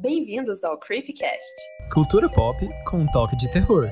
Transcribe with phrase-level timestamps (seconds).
[0.00, 1.54] Bem-vindos ao Creepycast.
[1.92, 3.88] Cultura pop com um toque de terror.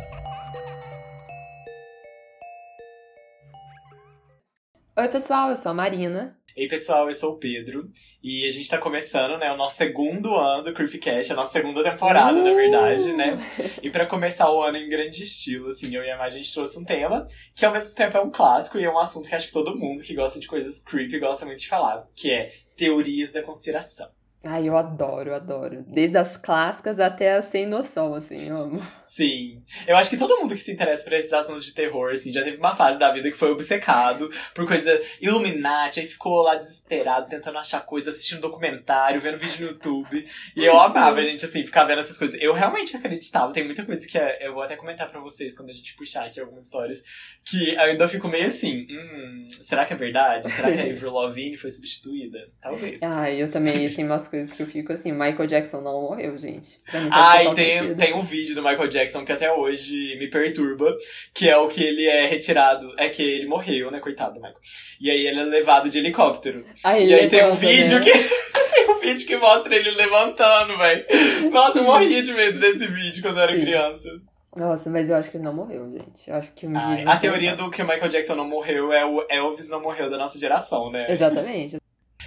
[4.96, 6.38] Oi, pessoal, eu sou a Marina.
[6.56, 7.90] Ei, pessoal, eu sou o Pedro.
[8.22, 11.82] E a gente tá começando, né, o nosso segundo ano do Creepycast, a nossa segunda
[11.82, 12.44] temporada, uh!
[12.44, 13.36] na verdade, né?
[13.82, 16.54] E para começar o ano em grande estilo, assim, eu e a Mar, a gente
[16.54, 19.34] trouxe um tema que ao mesmo tempo é um clássico e é um assunto que
[19.34, 22.52] acho que todo mundo que gosta de coisas creepy gosta muito de falar, que é
[22.76, 24.15] teorias da conspiração.
[24.46, 25.84] Ai, eu adoro, eu adoro.
[25.88, 28.86] Desde as clássicas até as sem noção, assim, eu amo.
[29.04, 29.62] Sim.
[29.86, 32.42] Eu acho que todo mundo que se interessa por esses assuntos de terror, assim, já
[32.44, 37.28] teve uma fase da vida que foi obcecado por coisa Illuminati, aí ficou lá desesperado,
[37.28, 40.24] tentando achar coisa, assistindo documentário, vendo vídeo no YouTube.
[40.54, 42.40] E eu amava, gente, assim, ficar vendo essas coisas.
[42.40, 45.70] Eu realmente acreditava, tem muita coisa que é, eu vou até comentar pra vocês quando
[45.70, 47.02] a gente puxar aqui algumas histórias,
[47.44, 50.48] que eu ainda fico meio assim, hum, será que é verdade?
[50.50, 52.48] Será que a Avril Lavigne foi substituída?
[52.60, 53.02] Talvez.
[53.02, 56.36] Ah, eu também tenho umas coisas coisas que eu fico assim, Michael Jackson não morreu,
[56.36, 56.78] gente.
[57.10, 60.94] Ah, e tem, tem um vídeo do Michael Jackson que até hoje me perturba,
[61.32, 64.60] que é o que ele é retirado, é que ele morreu, né, coitado do Michael.
[65.00, 66.64] E aí ele é levado de helicóptero.
[66.84, 68.04] Ah, e aí tem um vídeo né?
[68.04, 68.12] que
[68.74, 71.06] tem um vídeo que mostra ele levantando, velho.
[71.50, 73.60] Nossa, eu morria de medo desse vídeo quando eu era Sim.
[73.60, 74.08] criança.
[74.54, 76.30] Nossa, mas eu acho que ele não morreu, gente.
[76.30, 77.10] Eu acho que um dia.
[77.10, 80.16] a teoria do que o Michael Jackson não morreu é o Elvis não morreu da
[80.16, 81.06] nossa geração, né?
[81.10, 81.76] Exatamente.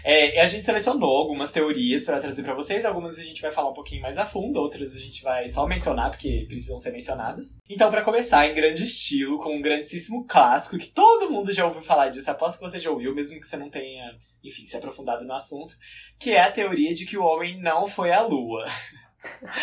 [0.03, 2.85] É, a gente selecionou algumas teorias para trazer para vocês.
[2.85, 5.67] Algumas a gente vai falar um pouquinho mais a fundo, outras a gente vai só
[5.67, 7.57] mencionar porque precisam ser mencionadas.
[7.69, 11.81] Então, para começar, em grande estilo, com um grandíssimo clássico que todo mundo já ouviu
[11.81, 15.25] falar disso, aposto que você já ouviu, mesmo que você não tenha, enfim, se aprofundado
[15.25, 15.75] no assunto,
[16.19, 18.65] que é a teoria de que o homem não foi à lua.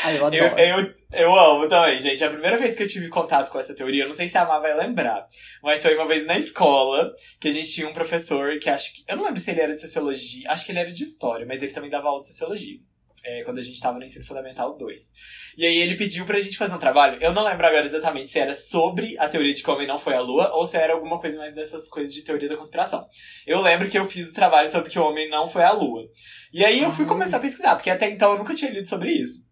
[0.05, 2.23] Ai, eu, eu, eu, eu, amo também, gente.
[2.23, 4.45] A primeira vez que eu tive contato com essa teoria, eu não sei se a
[4.45, 5.27] Má vai lembrar,
[5.63, 9.05] mas foi uma vez na escola que a gente tinha um professor que acho que.
[9.09, 11.63] Eu não lembro se ele era de sociologia, acho que ele era de história, mas
[11.63, 12.79] ele também dava aula de sociologia
[13.27, 15.13] é, quando a gente estava no ensino fundamental 2.
[15.59, 17.19] E aí ele pediu pra gente fazer um trabalho.
[17.21, 19.99] Eu não lembro agora exatamente se era sobre a teoria de que o homem não
[19.99, 23.07] foi à lua ou se era alguma coisa mais dessas coisas de teoria da conspiração.
[23.47, 26.09] Eu lembro que eu fiz o trabalho sobre que o homem não foi à lua.
[26.53, 27.09] E aí eu fui ah.
[27.09, 29.46] começar a pesquisar, porque até então eu nunca tinha lido sobre isso.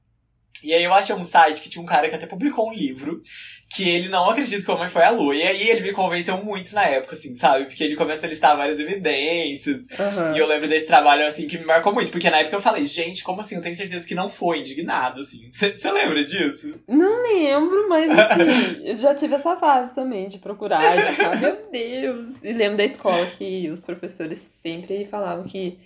[0.64, 3.22] E aí eu achei um site que tinha um cara que até publicou um livro
[3.74, 5.34] que ele não acredita que o homem foi à lua.
[5.34, 7.64] E aí ele me convenceu muito na época, assim, sabe?
[7.64, 9.88] Porque ele começa a listar várias evidências.
[9.98, 10.34] Uhum.
[10.34, 12.12] E eu lembro desse trabalho, assim, que me marcou muito.
[12.12, 13.56] Porque na época eu falei, gente, como assim?
[13.56, 15.48] Eu tenho certeza que não foi indignado, assim.
[15.50, 16.74] Você lembra disso?
[16.86, 21.58] Não lembro, mas assim, eu já tive essa fase também de procurar, de falar, meu
[21.72, 22.34] Deus.
[22.44, 25.80] E lembro da escola que os professores sempre falavam que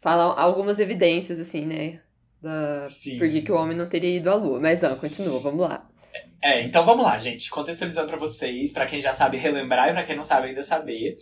[0.00, 2.00] falam algumas evidências, assim, né?
[2.42, 3.18] Da Sim.
[3.18, 4.60] por que o homem não teria ido à lua.
[4.60, 5.88] Mas não, continua, vamos lá.
[6.42, 7.50] É, então vamos lá, gente.
[7.50, 11.18] Contextualizando para vocês, para quem já sabe relembrar e para quem não sabe ainda saber.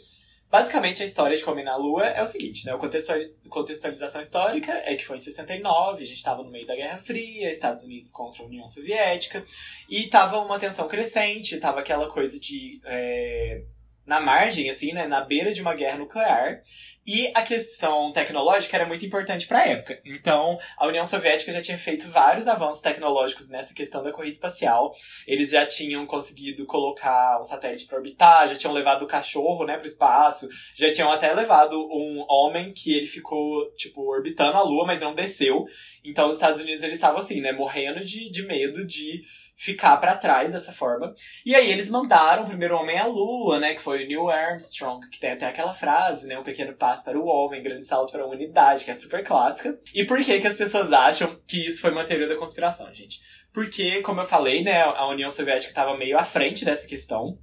[0.50, 2.72] Basicamente, a história de Homem na Lua é o seguinte, né?
[2.72, 6.96] A contextualização histórica é que foi em 69, a gente estava no meio da Guerra
[6.96, 9.44] Fria, Estados Unidos contra a União Soviética,
[9.90, 13.60] e tava uma tensão crescente, tava aquela coisa de é,
[14.08, 16.62] na margem, assim, né, na beira de uma guerra nuclear.
[17.06, 20.00] E a questão tecnológica era muito importante para a época.
[20.04, 24.92] Então, a União Soviética já tinha feito vários avanços tecnológicos nessa questão da corrida espacial.
[25.26, 29.76] Eles já tinham conseguido colocar um satélite para orbitar, já tinham levado o cachorro, né,
[29.76, 34.62] para o espaço, já tinham até levado um homem que ele ficou, tipo, orbitando a
[34.62, 35.66] Lua, mas não desceu.
[36.02, 39.22] Então, os Estados Unidos eles estavam assim, né, morrendo de, de medo de
[39.58, 41.12] ficar para trás dessa forma.
[41.44, 45.04] E aí eles mandaram o primeiro homem à lua, né, que foi o Neil Armstrong,
[45.10, 48.22] que tem até aquela frase, né, um pequeno passo para o homem, grande salto para
[48.22, 49.76] a humanidade, que é super clássica.
[49.92, 53.20] E por que que as pessoas acham que isso foi uma teoria da conspiração, gente?
[53.52, 57.36] Porque, como eu falei, né, a União Soviética estava meio à frente dessa questão.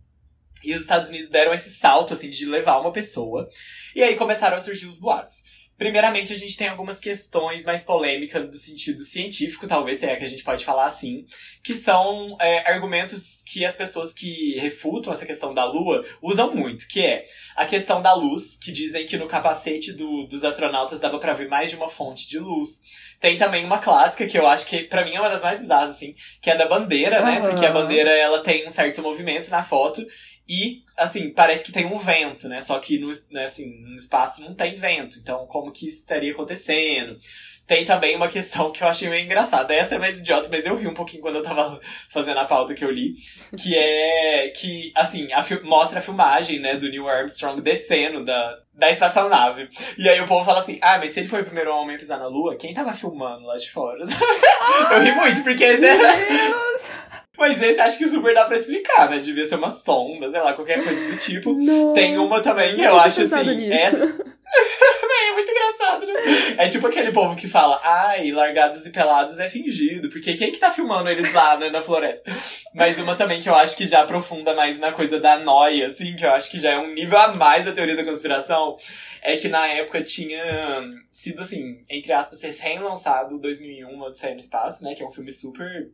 [0.64, 3.48] E os Estados Unidos deram esse salto, assim, de levar uma pessoa.
[3.94, 5.44] E aí começaram a surgir os boatos.
[5.78, 10.30] Primeiramente, a gente tem algumas questões mais polêmicas do sentido científico, talvez é que a
[10.30, 11.26] gente pode falar assim,
[11.62, 16.88] que são é, argumentos que as pessoas que refutam essa questão da Lua usam muito,
[16.88, 17.26] que é
[17.58, 21.50] a questão da luz, que dizem que no capacete do, dos astronautas dava para ver
[21.50, 22.82] mais de uma fonte de luz.
[23.20, 25.90] Tem também uma clássica que eu acho que para mim é uma das mais bizarras
[25.90, 27.42] assim, que é da bandeira, né?
[27.42, 30.06] Porque a bandeira ela tem um certo movimento na foto
[30.48, 32.62] e, assim, parece que tem um vento, né?
[32.62, 35.18] Só que no, né, assim, no espaço não tem vento.
[35.20, 37.18] Então, como que isso estaria acontecendo?
[37.66, 39.74] Tem também uma questão que eu achei meio engraçada.
[39.74, 42.76] Essa é mais idiota, mas eu ri um pouquinho quando eu tava fazendo a pauta
[42.76, 43.16] que eu li.
[43.58, 48.92] Que é que, assim, a mostra a filmagem, né, do Neil Armstrong descendo da, da
[48.92, 49.68] espaçonave.
[49.98, 52.00] E aí o povo fala assim, ah, mas se ele foi o primeiro homem a
[52.00, 53.98] pisar na Lua, quem tava filmando lá de fora?
[54.92, 55.66] eu ri muito, porque...
[55.66, 57.15] Meu Deus!
[57.38, 59.20] Mas esse acho que super dá pra explicar, né?
[59.20, 61.54] Devia ser uma sonda, sei lá, qualquer coisa do tipo.
[61.54, 63.56] Nossa, Tem uma também, eu nunca acho assim.
[63.56, 63.74] nisso.
[63.74, 64.36] Essa...
[65.30, 66.14] é muito engraçado, né?
[66.58, 70.60] É tipo aquele povo que fala, ai, largados e pelados é fingido, porque quem que
[70.60, 72.32] tá filmando eles lá né, na floresta?
[72.74, 76.16] Mas uma também que eu acho que já aprofunda mais na coisa da noia, assim,
[76.16, 78.78] que eu acho que já é um nível a mais da teoria da conspiração,
[79.22, 84.94] é que na época tinha sido, assim, entre aspas, recém-lançado 2001, Odisseia no Espaço, né,
[84.94, 85.90] que é um filme super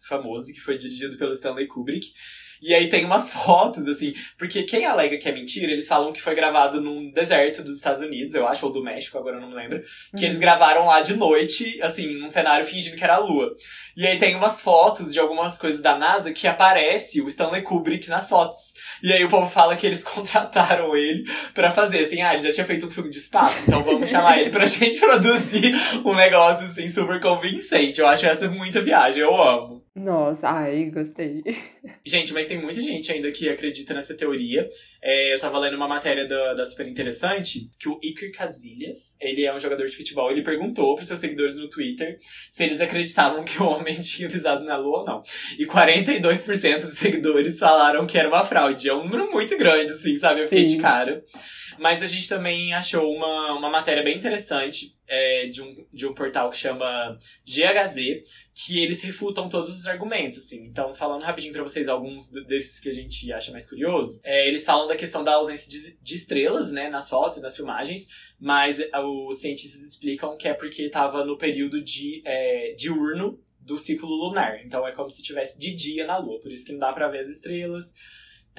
[0.00, 2.12] famoso, que foi dirigido pelo Stanley Kubrick.
[2.62, 6.20] E aí tem umas fotos, assim, porque quem alega que é mentira, eles falam que
[6.20, 9.48] foi gravado num deserto dos Estados Unidos, eu acho, ou do México, agora eu não
[9.48, 9.80] me lembro.
[10.16, 13.54] Que eles gravaram lá de noite, assim, num cenário fingindo que era a lua.
[13.96, 18.08] E aí tem umas fotos de algumas coisas da NASA que aparece o Stanley Kubrick
[18.08, 18.74] nas fotos.
[19.02, 21.24] E aí o povo fala que eles contrataram ele
[21.54, 24.38] pra fazer, assim, ah, ele já tinha feito um filme de espaço, então vamos chamar
[24.38, 25.74] ele pra gente produzir
[26.04, 28.00] um negócio, assim, super convincente.
[28.00, 29.80] Eu acho essa muita viagem, eu amo.
[29.94, 31.42] Nossa, ai, gostei.
[32.06, 34.64] Gente, mas tem muita gente ainda que acredita nessa teoria.
[35.02, 39.44] É, eu tava lendo uma matéria da, da Super Interessante que o Iker Casillas, ele
[39.44, 42.18] é um jogador de futebol, ele perguntou pros seus seguidores no Twitter
[42.52, 45.22] se eles acreditavam que o homem tinha pisado na lua ou não.
[45.58, 48.88] E 42% dos seguidores falaram que era uma fraude.
[48.88, 50.42] É um número muito grande, assim, sabe?
[50.42, 50.76] Eu fiquei Sim.
[50.76, 51.24] de cara.
[51.80, 56.12] Mas a gente também achou uma, uma matéria bem interessante é, de, um, de um
[56.12, 58.22] portal que chama GHZ,
[58.54, 60.62] que eles refutam todos os argumentos, assim.
[60.66, 64.62] Então, falando rapidinho pra vocês alguns desses que a gente acha mais curioso, é, eles
[64.62, 68.78] falam da questão da ausência de, de estrelas, né, nas fotos e nas filmagens, mas
[68.78, 74.10] é, os cientistas explicam que é porque tava no período de, é, diurno do ciclo
[74.10, 74.62] lunar.
[74.66, 77.08] Então, é como se tivesse de dia na Lua, por isso que não dá pra
[77.08, 77.94] ver as estrelas.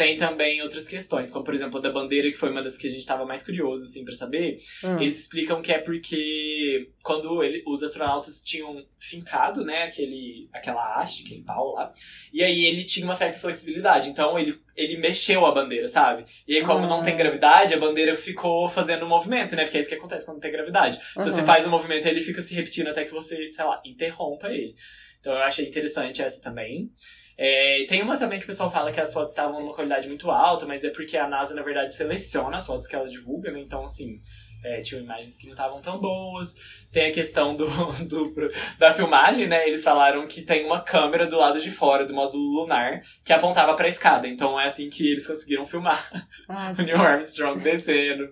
[0.01, 2.88] Tem também outras questões, como por exemplo a da bandeira, que foi uma das que
[2.88, 4.57] a gente tava mais curioso, assim, pra saber.
[4.83, 4.95] Hum.
[5.00, 11.24] Eles explicam que é porque quando ele- os astronautas tinham fincado, né, aquele, aquela haste,
[11.24, 11.94] aquele pau lá,
[12.33, 16.24] e aí ele tinha uma certa flexibilidade, então ele, ele mexeu a bandeira, sabe?
[16.47, 16.88] E aí, como Ah.
[16.88, 19.63] não tem gravidade, a bandeira ficou fazendo um movimento, né?
[19.65, 20.97] Porque é isso que acontece quando não tem gravidade.
[20.97, 21.45] Se você Aham.
[21.45, 24.74] faz um movimento, ele fica se repetindo até que você, sei lá, interrompa ele.
[25.19, 26.89] Então eu achei interessante essa também.
[27.38, 30.30] É, tem uma também que o pessoal fala que as fotos estavam numa qualidade muito
[30.30, 33.60] alta, mas é porque a NASA, na verdade, seleciona as fotos que ela divulga, né?
[33.60, 34.19] Então, assim,
[34.63, 36.54] é, tinham imagens que não estavam tão boas.
[36.92, 37.66] Tem a questão do,
[38.07, 39.68] do- da filmagem, né?
[39.68, 43.74] Eles falaram que tem uma câmera do lado de fora do módulo lunar que apontava
[43.74, 44.28] pra escada.
[44.28, 46.12] Então é assim que eles conseguiram filmar
[46.48, 48.31] Ah, o Neil Armstrong descendo.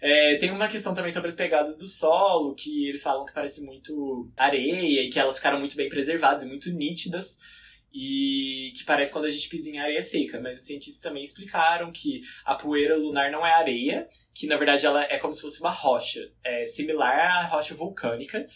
[0.00, 3.62] É, tem uma questão também sobre as pegadas do solo, que eles falam que parece
[3.62, 7.38] muito areia e que elas ficaram muito bem preservadas e muito nítidas.
[7.98, 10.38] E que parece quando a gente pisa em areia seca.
[10.38, 14.84] Mas os cientistas também explicaram que a poeira lunar não é areia, que na verdade
[14.84, 18.46] ela é como se fosse uma rocha, é similar à rocha vulcânica.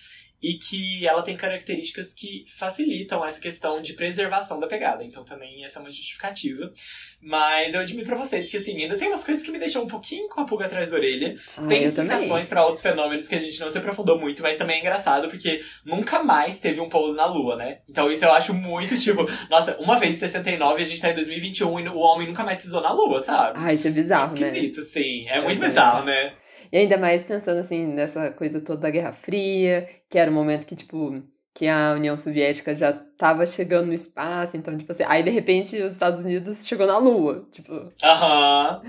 [0.42, 5.04] E que ela tem características que facilitam essa questão de preservação da pegada.
[5.04, 6.72] Então também essa é uma justificativa.
[7.20, 9.86] Mas eu admito pra vocês que, assim, ainda tem umas coisas que me deixam um
[9.86, 11.36] pouquinho com a pulga atrás da orelha.
[11.56, 14.76] ah, tem explicações pra outros fenômenos que a gente não se aprofundou muito, mas também
[14.76, 17.80] é engraçado porque nunca mais teve um pouso na Lua, né?
[17.88, 21.14] Então isso eu acho muito, tipo, nossa, uma vez em 69 a gente tá em
[21.14, 23.58] 2021 e o homem nunca mais pisou na Lua, sabe?
[23.60, 24.46] Ah, isso é bizarro, né?
[24.46, 25.28] esquisito, sim.
[25.28, 26.32] É É muito bizarro, né?
[26.72, 30.66] E ainda mais pensando assim nessa coisa toda da Guerra Fria, que era o momento
[30.66, 31.22] que, tipo,
[31.54, 35.76] que a União Soviética já tava chegando no espaço, então, tipo assim, aí de repente
[35.82, 38.82] os Estados Unidos chegou na Lua, tipo, Aham.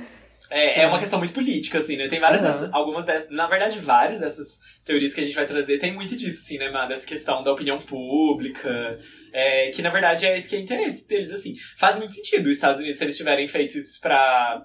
[0.54, 1.00] É, é uma É.
[1.00, 2.10] questão muito política, assim, né?
[2.10, 2.52] Tem várias Aham.
[2.52, 6.14] dessas, algumas dessas, na verdade, várias dessas teorias que a gente vai trazer tem muito
[6.14, 6.90] disso, assim, né, mano?
[6.90, 8.98] Dessa questão da opinião pública,
[9.32, 11.56] é, que na verdade é esse que é interesse deles, assim.
[11.78, 14.62] Faz muito sentido os Estados Unidos, se eles tiverem feito isso pra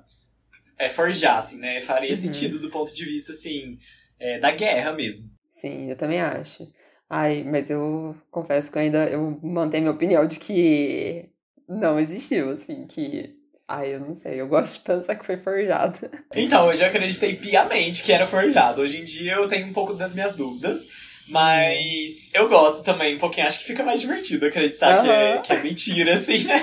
[0.78, 1.80] é, forjar, assim, né?
[1.80, 2.16] Faria Uhum.
[2.16, 3.78] sentido do ponto de vista, assim,
[4.18, 5.30] é, da guerra mesmo.
[5.48, 6.66] sim, eu também acho.
[7.08, 11.28] Ai, mas eu confesso que ainda eu mantenho minha opinião de que
[11.68, 13.34] não existiu, assim, que.
[13.68, 15.98] Ai, eu não sei, eu gosto de pensar que foi forjado.
[16.34, 18.80] Então, eu já acreditei piamente que era forjado.
[18.82, 20.86] Hoje em dia eu tenho um pouco das minhas dúvidas.
[21.28, 23.46] Mas eu gosto também um pouquinho.
[23.46, 26.62] Acho que fica mais divertido acreditar que, é, que é mentira, assim, né?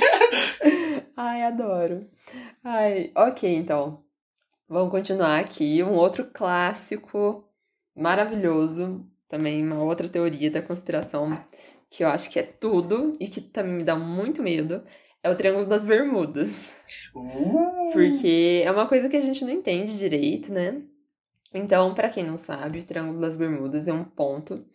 [1.17, 2.07] Ai, adoro.
[2.63, 4.02] Ai, ok, então.
[4.67, 5.83] Vamos continuar aqui.
[5.83, 7.47] Um outro clássico
[7.95, 11.37] maravilhoso, também uma outra teoria da conspiração
[11.89, 14.83] que eu acho que é tudo e que também me dá muito medo,
[15.21, 16.71] é o Triângulo das Bermudas.
[17.15, 17.91] Uh!
[17.93, 20.81] Porque é uma coisa que a gente não entende direito, né?
[21.53, 24.65] Então, pra quem não sabe, o Triângulo das Bermudas é um ponto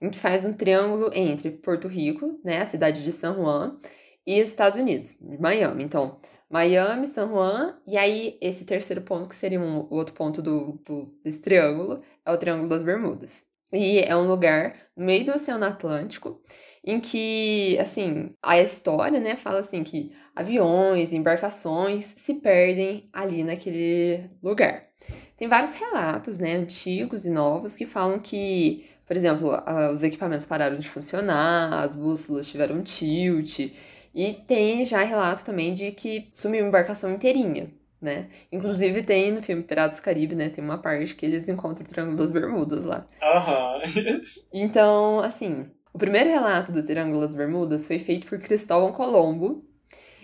[0.00, 3.78] em que faz um triângulo entre Porto Rico, né, a cidade de San Juan,
[4.26, 5.84] e os Estados Unidos, Miami.
[5.84, 6.18] Então,
[6.54, 10.80] Miami, San Juan, e aí esse terceiro ponto, que seria um, o outro ponto do,
[10.86, 13.42] do- desse triângulo, é o Triângulo das Bermudas.
[13.72, 16.40] E é um lugar no meio do Oceano Atlântico,
[16.84, 24.30] em que, assim, a história, né, fala assim que aviões, embarcações se perdem ali naquele
[24.40, 24.86] lugar.
[25.36, 29.50] Tem vários relatos, né, antigos e novos, que falam que, por exemplo,
[29.92, 33.72] os equipamentos pararam de funcionar, as bússolas tiveram tilt,
[34.14, 38.28] e tem já relato também de que sumiu uma embarcação inteirinha, né?
[38.52, 39.06] Inclusive Nossa.
[39.06, 40.48] tem no filme Piratas do Caribe, né?
[40.48, 43.04] Tem uma parte que eles encontram o Triângulo das Bermudas lá.
[43.20, 43.78] Aham.
[43.78, 44.20] Uhum.
[44.52, 49.64] então, assim, o primeiro relato do Triângulo das Bermudas foi feito por Cristóvão Colombo.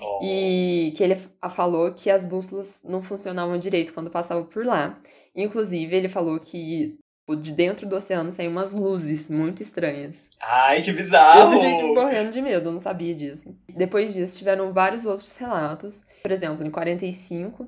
[0.03, 0.19] Oh.
[0.23, 1.15] E que ele
[1.51, 4.99] falou que as bússolas não funcionavam direito quando passava por lá.
[5.35, 6.99] Inclusive, ele falou que
[7.37, 10.25] de dentro do oceano saem umas luzes muito estranhas.
[10.41, 11.55] Ai, que bizarro!
[11.55, 13.57] Eu fiquei morrendo de medo, eu não sabia disso.
[13.69, 16.05] Depois disso, tiveram vários outros relatos.
[16.23, 17.67] Por exemplo, em 45,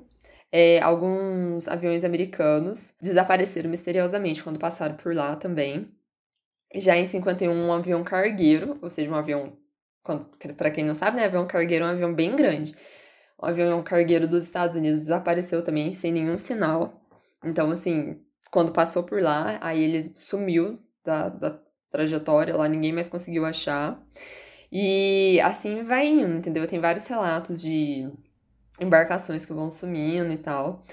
[0.51, 5.89] é, alguns aviões americanos desapareceram misteriosamente quando passaram por lá também.
[6.75, 9.53] Já em 51, um avião cargueiro, ou seja, um avião,
[10.57, 12.75] para quem não sabe, né, avião cargueiro é um avião bem grande.
[13.41, 17.01] Um avião cargueiro dos Estados Unidos desapareceu também sem nenhum sinal.
[17.43, 18.19] Então, assim,
[18.53, 21.59] quando passou por lá, aí ele sumiu da, da
[21.91, 23.99] trajetória lá, ninguém mais conseguiu achar.
[24.71, 26.67] E assim vai indo, entendeu?
[26.67, 28.07] Tem vários relatos de
[28.79, 30.83] embarcações que vão sumindo e tal.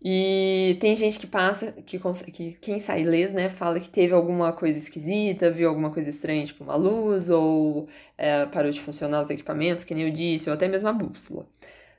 [0.00, 1.98] E tem gente que passa, que,
[2.32, 6.44] que quem sai lês, né, fala que teve alguma coisa esquisita, viu alguma coisa estranha,
[6.46, 10.54] tipo uma luz, ou é, parou de funcionar os equipamentos, que nem eu disse, ou
[10.54, 11.48] até mesmo a bússola.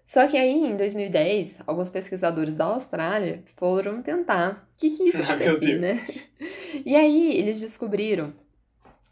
[0.06, 5.22] Só que aí, em 2010, alguns pesquisadores da Austrália foram tentar o que, que isso
[5.24, 6.04] acontecia, né?
[6.86, 8.34] E aí, eles descobriram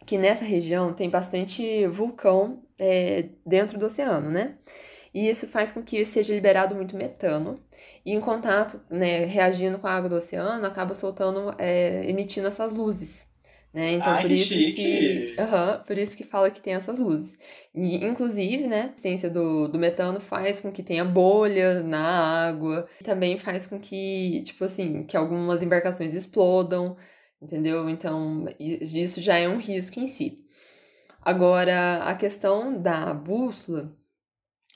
[0.05, 4.55] que nessa região tem bastante vulcão é, dentro do oceano, né?
[5.13, 7.60] E isso faz com que seja liberado muito metano.
[8.05, 12.71] E em contato, né, reagindo com a água do oceano, acaba soltando, é, emitindo essas
[12.71, 13.27] luzes.
[13.73, 13.91] Né?
[13.91, 14.73] Então, Ai, por que isso chique.
[14.73, 15.35] que.
[15.41, 17.39] Uhum, por isso que fala que tem essas luzes.
[17.73, 22.87] E, inclusive, né, a existência do, do metano faz com que tenha bolha na água.
[23.03, 26.97] Também faz com que, tipo assim, que algumas embarcações explodam,
[27.41, 27.89] entendeu?
[27.89, 30.45] Então, isso já é um risco em si.
[31.21, 33.95] Agora, a questão da bússola,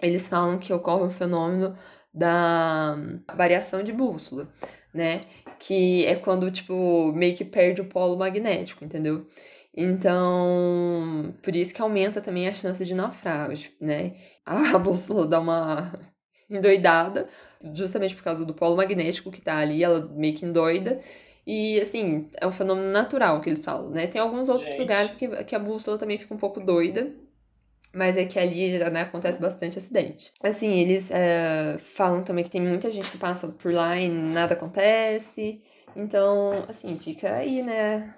[0.02, 1.78] eles falam que ocorre um fenômeno
[2.14, 2.96] da
[3.36, 4.48] variação de bússola,
[4.96, 5.22] né?
[5.60, 9.26] que é quando, tipo, meio que perde o polo magnético, entendeu?
[9.76, 14.14] Então, por isso que aumenta também a chance de naufrágio, né?
[14.46, 15.94] A bússola dá uma
[16.50, 17.28] endoidada,
[17.74, 21.00] justamente por causa do polo magnético que tá ali, ela meio que endoida.
[21.48, 24.08] E, assim, é um fenômeno natural que eles falam, né?
[24.08, 24.80] Tem alguns outros Gente.
[24.80, 27.14] lugares que, que a bússola também fica um pouco doida,
[27.96, 30.32] mas é que ali né, acontece bastante acidente.
[30.44, 34.54] Assim, eles é, falam também que tem muita gente que passa por lá e nada
[34.54, 35.62] acontece.
[35.96, 38.14] Então, assim, fica aí, né?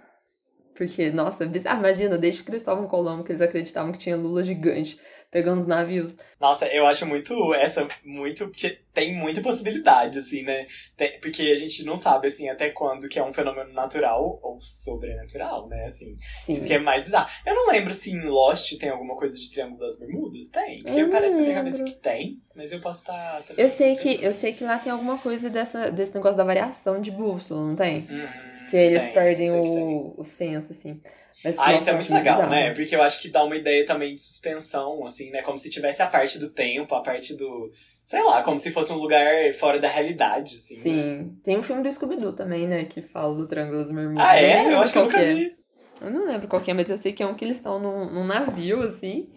[0.77, 4.99] Porque, nossa, ah, imagina, desde Cristóvão Colombo que eles acreditavam que tinha lula gigante
[5.31, 6.15] pegando os navios.
[6.39, 10.65] Nossa, eu acho muito essa, muito, porque tem muita possibilidade, assim, né?
[10.95, 14.59] Tem, porque a gente não sabe, assim, até quando que é um fenômeno natural ou
[14.61, 15.85] sobrenatural, né?
[15.85, 16.53] Assim, Sim.
[16.53, 17.29] isso que é mais bizarro.
[17.45, 20.47] Eu não lembro se em Lost tem alguma coisa de Triângulo das Bermudas.
[20.47, 20.81] Tem.
[20.81, 23.43] Porque eu parece na minha cabeça que tem, mas eu posso estar...
[23.43, 26.43] Tá, eu sei que, eu sei que lá tem alguma coisa dessa, desse negócio da
[26.43, 28.07] variação de bússola, não tem?
[28.09, 28.46] Uhum.
[28.69, 31.01] Que eles tem, perdem o, o senso, assim.
[31.43, 32.51] Mas, ah, isso é muito legal, bizarro.
[32.51, 32.73] né?
[32.73, 35.41] Porque eu acho que dá uma ideia também de suspensão, assim, né?
[35.41, 37.71] Como se tivesse a parte do tempo, a parte do.
[38.03, 40.77] Sei lá, como se fosse um lugar fora da realidade, assim.
[40.77, 40.81] Né?
[40.81, 40.95] Sim.
[40.95, 41.29] Né?
[41.43, 42.85] Tem um filme do Scooby-Doo também, né?
[42.85, 44.23] Que fala do Triângulo das Bermudas.
[44.25, 44.65] Ah, é?
[44.65, 45.33] Eu, eu acho que eu nunca é.
[45.33, 45.57] vi.
[46.01, 48.11] Eu não lembro qual é, mas eu sei que é um que eles estão num,
[48.11, 49.29] num navio, assim.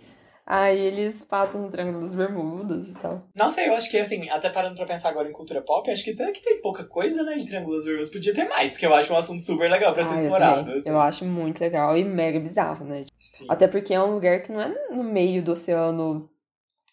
[0.53, 3.23] Aí eles passam no Triângulo das Bermudas e tal.
[3.37, 6.03] Não sei, eu acho que, assim, até parando pra pensar agora em cultura pop, acho
[6.03, 8.11] que até que tem pouca coisa, né, de Triângulo das Bermudas.
[8.11, 10.71] Podia ter mais, porque eu acho um assunto super legal pra ser ah, explorado.
[10.73, 10.89] Eu, assim.
[10.89, 13.05] eu acho muito legal e mega bizarro, né?
[13.17, 13.47] Sim.
[13.49, 16.29] Até porque é um lugar que não é no meio do Oceano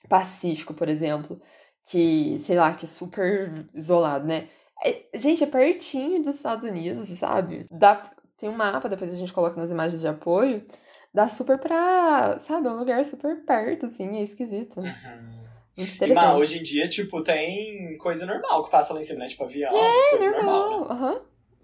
[0.08, 1.42] Pacífico, por exemplo,
[1.90, 4.50] que, sei lá, que é super isolado, né?
[4.86, 7.66] É, gente, é pertinho dos Estados Unidos, sabe?
[7.72, 10.64] Dá, tem um mapa, depois a gente coloca nas imagens de apoio
[11.14, 12.40] dá super pra.
[12.48, 14.80] Sabe, é um lugar super perto, assim, é esquisito.
[14.80, 15.38] Uhum.
[15.78, 16.26] Muito interessante.
[16.26, 19.28] Mas hoje em dia, tipo, tem coisa normal que passa lá em cima, né?
[19.28, 20.70] Tipo, avião, é, coisas normal.
[20.70, 21.12] normal né?
[21.12, 21.22] Uhum.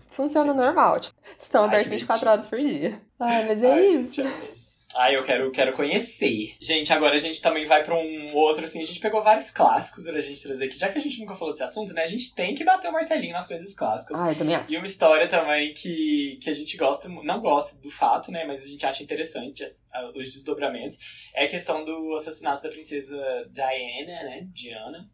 [0.09, 3.01] Funciona normal, tipo, estão abertos 24 horas por dia.
[3.19, 4.21] Ai, mas é Ai, isso.
[4.21, 4.53] Gente,
[4.95, 6.55] ah, eu quero, quero conhecer.
[6.59, 10.05] Gente, agora a gente também vai pra um outro, assim, a gente pegou vários clássicos
[10.05, 10.77] pra gente trazer aqui.
[10.77, 12.03] Já que a gente nunca falou desse assunto, né?
[12.03, 14.19] A gente tem que bater o um martelinho nas coisas clássicas.
[14.19, 14.71] Ah, eu também acho.
[14.71, 18.45] E uma história também que, que a gente gosta, não gosta do fato, né?
[18.45, 19.83] Mas a gente acha interessante as,
[20.15, 20.97] os desdobramentos.
[21.33, 23.17] É a questão do assassinato da princesa
[23.51, 24.47] Diana, né?
[24.51, 25.09] Diana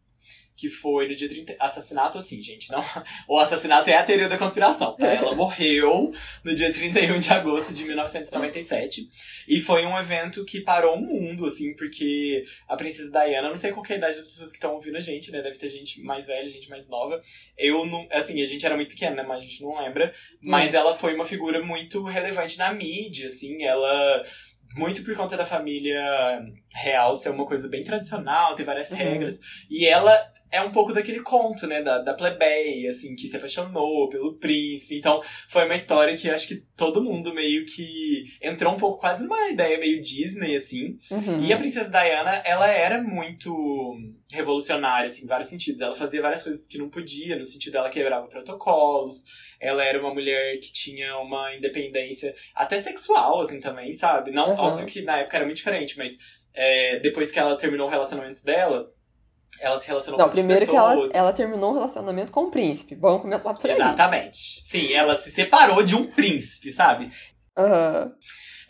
[0.60, 1.54] que foi no dia 30.
[1.58, 2.84] Assassinato, assim, gente, não.
[3.26, 5.06] O assassinato é a teoria da conspiração, tá?
[5.06, 6.12] Ela morreu
[6.44, 9.08] no dia 31 de agosto de 1997.
[9.48, 13.72] E foi um evento que parou o mundo, assim, porque a princesa Diana, não sei
[13.72, 15.40] qual é a idade das pessoas que estão ouvindo a gente, né?
[15.40, 17.20] Deve ter gente mais velha, gente mais nova.
[17.56, 18.06] Eu não.
[18.12, 19.22] Assim, a gente era muito pequena, né?
[19.22, 20.12] Mas a gente não lembra.
[20.42, 23.62] Mas ela foi uma figura muito relevante na mídia, assim.
[23.64, 24.24] Ela
[24.76, 26.00] muito por conta da família
[26.74, 28.98] real ser uma coisa bem tradicional, ter várias Uhum.
[28.98, 29.40] regras.
[29.68, 34.08] E ela é um pouco daquele conto, né, da, da plebeia, assim, que se apaixonou
[34.08, 34.96] pelo príncipe.
[34.98, 39.22] Então, foi uma história que acho que todo mundo meio que entrou um pouco quase
[39.22, 40.98] numa ideia meio Disney, assim.
[41.10, 41.40] Uhum.
[41.40, 43.96] E a princesa Diana, ela era muito
[44.32, 45.80] revolucionária, assim, em vários sentidos.
[45.80, 49.24] Ela fazia várias coisas que não podia, no sentido dela quebrava protocolos.
[49.60, 54.30] Ela era uma mulher que tinha uma independência até sexual, assim, também, sabe?
[54.30, 54.56] Não, Uhum.
[54.58, 56.16] óbvio que na época era muito diferente, mas
[56.54, 58.90] é, depois que ela terminou o relacionamento dela,
[59.58, 62.94] ela se relacionou Não, com primeiro que ela, ela terminou um relacionamento com o príncipe.
[62.94, 63.72] Vamos começar por aí.
[63.72, 64.36] Exatamente.
[64.36, 67.10] Sim, ela se separou de um príncipe, sabe?
[67.56, 68.12] Aham.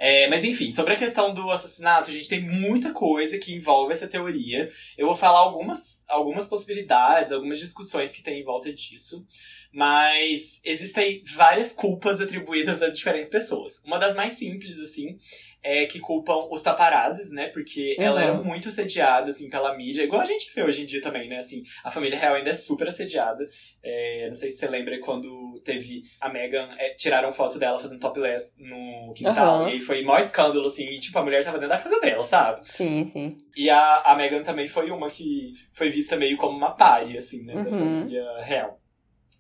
[0.03, 3.93] É, mas enfim, sobre a questão do assassinato, a gente tem muita coisa que envolve
[3.93, 4.67] essa teoria.
[4.97, 9.27] Eu vou falar algumas, algumas possibilidades, algumas discussões que tem em volta disso.
[9.71, 13.83] Mas existem várias culpas atribuídas a diferentes pessoas.
[13.85, 15.19] Uma das mais simples, assim,
[15.63, 17.49] é que culpam os paparazzis, né?
[17.49, 18.27] Porque ela Uhum.
[18.27, 20.03] era muito assediada, assim, pela mídia.
[20.03, 21.39] Igual a gente vê hoje em dia também, né?
[21.39, 23.47] Assim, a família real ainda é super assediada.
[23.83, 28.01] É, não sei se você lembra quando teve a Meghan, é, tiraram foto dela fazendo
[28.01, 29.63] topless no quintal.
[29.65, 29.71] Aham.
[29.75, 32.67] E foi maior escândalo, assim, e tipo, a mulher tava dentro da casa dela, sabe?
[32.67, 33.39] Sim, sim.
[33.57, 37.43] E a, a Meghan também foi uma que foi vista meio como uma pare, assim,
[37.45, 37.55] né?
[37.55, 37.71] Da Uhum.
[37.71, 38.81] família real.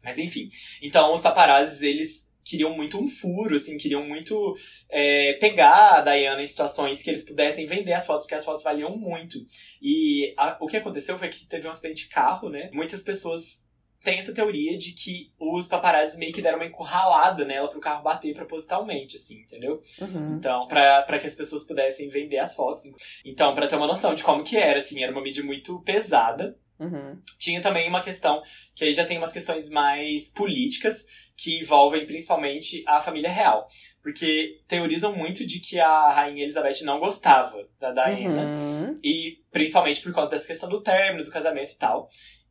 [0.03, 0.49] Mas enfim.
[0.83, 4.57] Então, os paparazzis, eles queriam muito um furo, assim, queriam muito
[4.89, 8.63] é, pegar a Diana em situações que eles pudessem vender as fotos, porque as fotos
[8.63, 9.39] valiam muito.
[9.81, 12.71] E a- o que aconteceu foi que teve um acidente de carro, né?
[12.73, 13.69] Muitas pessoas
[14.03, 18.03] têm essa teoria de que os paparazzis meio que deram uma encurralada nela pro carro
[18.03, 19.83] bater propositalmente, assim, entendeu?
[20.01, 20.37] Uhum.
[20.39, 22.83] Então, pra que as pessoas pudessem vender as fotos.
[23.25, 26.57] Então, pra ter uma noção de como que era, assim, era uma mídia muito pesada.
[26.79, 27.21] Uhum.
[27.39, 28.41] Tinha também uma questão,
[28.75, 31.05] que aí já tem umas questões mais políticas,
[31.43, 33.67] que envolvem principalmente a família real.
[34.03, 38.59] Porque teorizam muito de que a Rainha Elizabeth não gostava da Diana.
[38.61, 38.99] Uhum.
[39.03, 42.09] E principalmente por conta dessa questão do término, do casamento e tal.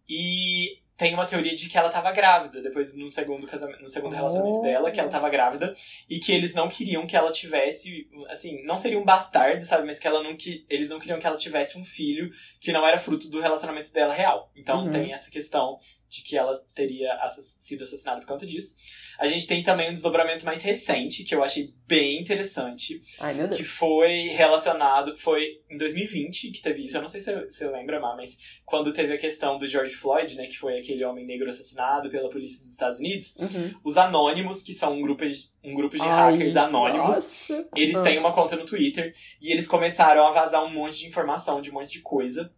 [0.10, 4.14] E tem uma teoria de que ela tava grávida, depois no segundo casamento, no segundo
[4.14, 4.64] relacionamento Oh.
[4.64, 5.74] dela, que ela tava grávida,
[6.10, 9.98] e que eles não queriam que ela tivesse, assim, não seria um bastardo, sabe, mas
[9.98, 12.98] que ela não que eles não queriam que ela tivesse um filho que não era
[13.00, 14.52] fruto do relacionamento dela real.
[14.56, 14.92] Então Uhum.
[14.92, 15.78] tem essa questão
[16.10, 18.76] de que ela teria assass- sido assassinada por conta disso.
[19.20, 23.48] A gente tem também um desdobramento mais recente, que eu achei bem interessante, Ai, meu
[23.48, 23.58] Deus.
[23.58, 28.00] que foi relacionado, foi em 2020 que teve isso, eu não sei se você- lembra,
[28.00, 31.50] Má, mas quando teve a questão do George Floyd, né, que foi aquele homem negro
[31.50, 33.74] assassinado pela polícia dos Estados Unidos, Uhum.
[33.84, 37.68] os Anônimos, que são um grupo de, um grupo de Ai, hackers anônimos, nossa.
[37.76, 41.62] eles têm uma conta no Twitter e eles começaram a vazar um monte de informação
[41.62, 42.52] de um monte de coisa.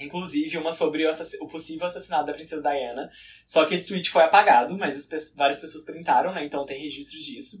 [0.00, 1.10] Inclusive uma sobre o,
[1.42, 3.10] o possível assassinato da princesa Diana.
[3.44, 6.44] Só que esse tweet foi apagado, mas as pe- várias pessoas printaram, né?
[6.44, 7.58] Então tem registros disso.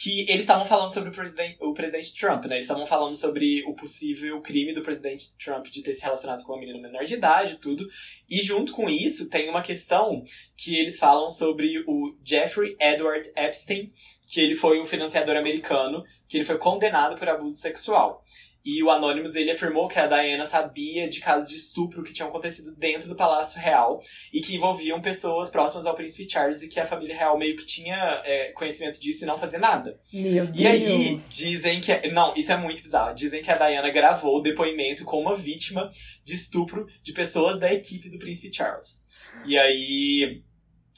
[0.00, 2.54] Que eles estavam falando sobre o, presiden o presidente Trump, né?
[2.54, 6.52] Eles estavam falando sobre o possível crime do presidente Trump de ter se relacionado com
[6.52, 7.84] uma menina menor de idade e tudo.
[8.30, 10.22] E junto com isso, tem uma questão
[10.56, 13.92] que eles falam sobre o Jeffrey Edward Epstein,
[14.24, 18.24] que ele foi um financiador americano, que ele foi condenado por abuso sexual.
[18.70, 22.28] E o Anonymous, ele afirmou que a Diana sabia de casos de estupro que tinham
[22.28, 23.98] acontecido dentro do Palácio Real
[24.30, 27.64] e que envolviam pessoas próximas ao Príncipe Charles e que a família real meio que
[27.64, 29.98] tinha é, conhecimento disso e não fazia nada.
[30.12, 30.58] Meu Deus.
[30.58, 32.10] E aí, dizem que.
[32.10, 33.14] Não, isso é muito bizarro.
[33.14, 35.90] Dizem que a Diana gravou o depoimento com uma vítima
[36.22, 39.06] de estupro de pessoas da equipe do Príncipe Charles.
[39.46, 40.42] E aí.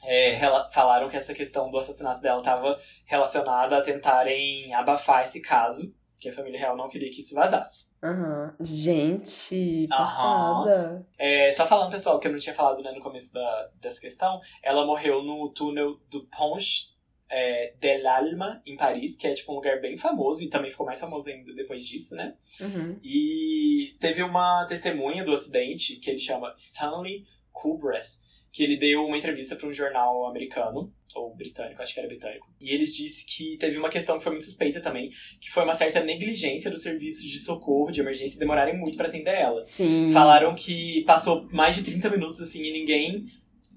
[0.03, 0.37] é,
[0.73, 6.29] falaram que essa questão do assassinato dela estava relacionada a tentarem abafar esse caso, que
[6.29, 7.87] a família real não queria que isso vazasse.
[8.01, 8.55] Aham.
[8.61, 9.97] Gente, Aham.
[9.97, 11.07] passada.
[11.17, 14.39] É, só falando, pessoal, que eu não tinha falado né, no começo da, dessa questão,
[14.61, 16.91] ela morreu no túnel do Ponche
[17.27, 20.85] é, de l'Alma, em Paris, que é tipo um lugar bem famoso e também ficou
[20.85, 22.35] mais famoso ainda depois disso, né?
[22.59, 22.99] Uhum.
[23.03, 28.20] E teve uma testemunha do acidente que ele chama Stanley Kubreth,
[28.51, 32.47] que ele deu uma entrevista para um jornal americano, ou britânico, acho que era britânico.
[32.59, 35.09] E ele disse que teve uma questão que foi muito suspeita também,
[35.39, 39.35] que foi uma certa negligência dos serviços de socorro, de emergência, demorarem muito para atender
[39.35, 39.63] ela.
[39.63, 40.09] Sim.
[40.11, 43.23] Falaram que passou mais de 30 minutos assim e ninguém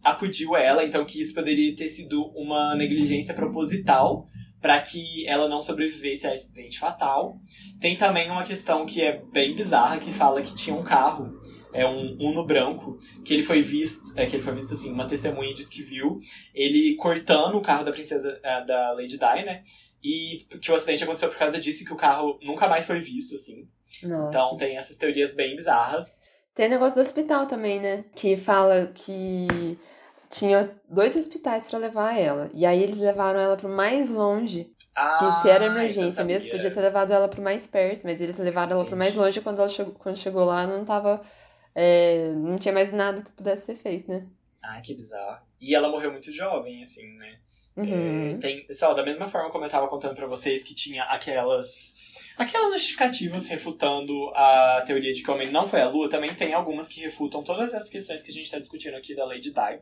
[0.02, 4.28] acudiu ela, então que isso poderia ter sido uma negligência proposital
[4.60, 7.38] para que ela não sobrevivesse a acidente fatal.
[7.80, 11.38] Tem também uma questão que é bem bizarra que fala que tinha um carro
[11.74, 15.06] é um Uno branco, que ele foi visto, é que ele foi visto assim, uma
[15.06, 16.20] testemunha diz que viu
[16.54, 19.62] ele cortando o carro da princesa é, da Lady Di, né?
[20.02, 22.98] E que o acidente aconteceu por causa disso e que o carro nunca mais foi
[23.00, 23.68] visto, assim.
[24.02, 24.28] Nossa.
[24.28, 26.18] Então tem essas teorias bem bizarras.
[26.54, 28.04] Tem negócio do hospital também, né?
[28.14, 29.78] Que fala que
[30.30, 32.50] tinha dois hospitais pra levar ela.
[32.52, 34.70] E aí eles levaram ela pro mais longe.
[34.94, 38.20] Ah, Que se era eu emergência mesmo, podia ter levado ela pro mais perto, mas
[38.20, 41.20] eles levaram ela pro mais longe quando ela chegou, quando chegou lá não tava.
[41.74, 44.26] É, não tinha mais nada que pudesse ser feito, né?
[44.62, 45.44] Ah, que bizarro.
[45.60, 47.38] E ela morreu muito jovem, assim, né?
[47.76, 48.36] Uhum.
[48.36, 51.94] É, tem, pessoal, da mesma forma como eu tava contando pra vocês que tinha aquelas
[52.36, 56.52] aquelas justificativas refutando a teoria de que o homem não foi à lua, também tem
[56.52, 59.80] algumas que refutam todas essas questões que a gente tá discutindo aqui da Lady Di.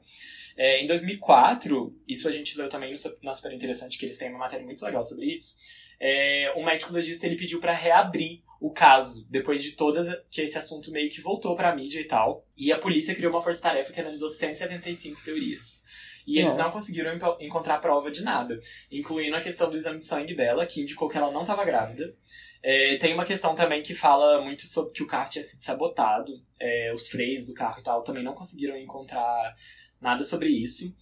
[0.57, 4.39] É, em 2004, isso a gente leu também no Super Interessante, que eles têm uma
[4.39, 5.57] matéria muito legal sobre isso.
[5.99, 10.57] É, o médico legista ele pediu pra reabrir o caso, depois de todas que esse
[10.57, 12.47] assunto meio que voltou pra mídia e tal.
[12.57, 15.83] E a polícia criou uma força-tarefa que analisou 175 teorias.
[16.25, 16.63] E eles Nossa.
[16.63, 20.81] não conseguiram encontrar prova de nada, incluindo a questão do exame de sangue dela, que
[20.81, 22.15] indicou que ela não estava grávida.
[22.63, 26.33] É, tem uma questão também que fala muito sobre que o carro tinha sido sabotado,
[26.61, 29.57] é, os freios do carro e tal, também não conseguiram encontrar
[30.01, 30.95] nada sobre isso.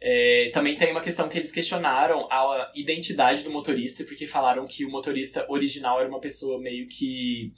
[0.00, 4.84] É, também tem uma questão que eles questionaram a identidade do motorista, porque falaram que
[4.84, 7.52] o motorista original era uma pessoa meio que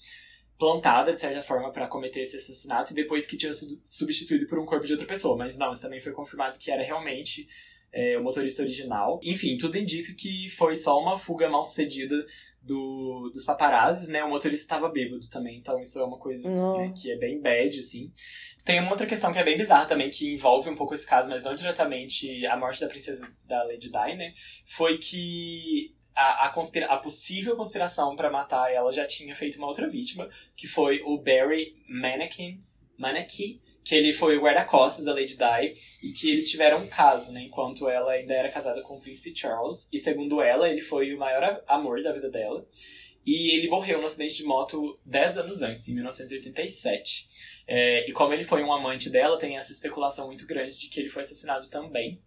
[0.59, 4.59] plantada, de certa forma, para cometer esse assassinato, e depois que tinha sido substituído por
[4.59, 5.37] um corpo de outra pessoa.
[5.37, 7.49] Mas não, isso também foi confirmado que era realmente
[7.93, 9.21] é, o motorista original.
[9.23, 12.25] Enfim, tudo indica que foi só uma fuga mal sucedida
[12.61, 14.23] do, dos paparazzis, né?
[14.25, 17.79] O motorista estava bêbado também, então isso é uma coisa né, que é bem bad,
[17.79, 18.13] assim.
[18.69, 21.31] Tem uma outra questão que é bem bizarra também, que envolve um pouco esse caso,
[21.31, 24.35] mas não diretamente a morte da princesa da Lady Di, né?
[24.67, 29.69] Foi que a, a, conspira a possível conspiração para matar ela já tinha feito uma
[29.69, 32.63] outra vítima, que foi o Barry Mannequin,
[32.99, 37.33] Mannequin, que ele foi o guarda-costas da Lady Di, e que eles tiveram um caso,
[37.33, 37.45] né?
[37.45, 41.19] Enquanto ela ainda era casada com o príncipe Charles, e segundo ela, ele foi o
[41.19, 42.69] maior amor da vida dela.
[43.25, 47.29] E ele morreu no acidente de moto 10 anos antes, em 1987.
[47.71, 50.99] É, e como ele foi um amante dela, tem essa especulação muito grande de que
[50.99, 52.19] ele foi assassinado também.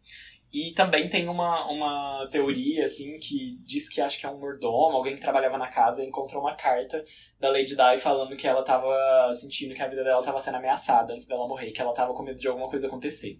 [0.53, 4.97] E também tem uma, uma teoria, assim, que diz que acho que é um mordomo,
[4.97, 7.03] alguém que trabalhava na casa, encontrou uma carta
[7.39, 11.13] da Lady Di falando que ela tava sentindo que a vida dela tava sendo ameaçada
[11.13, 13.39] antes dela morrer, que ela tava com medo de alguma coisa acontecer.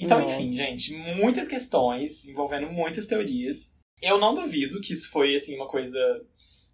[0.00, 0.40] Então, Nossa.
[0.40, 3.76] enfim, gente, muitas questões envolvendo muitas teorias.
[4.00, 6.00] Eu não duvido que isso foi, assim, uma coisa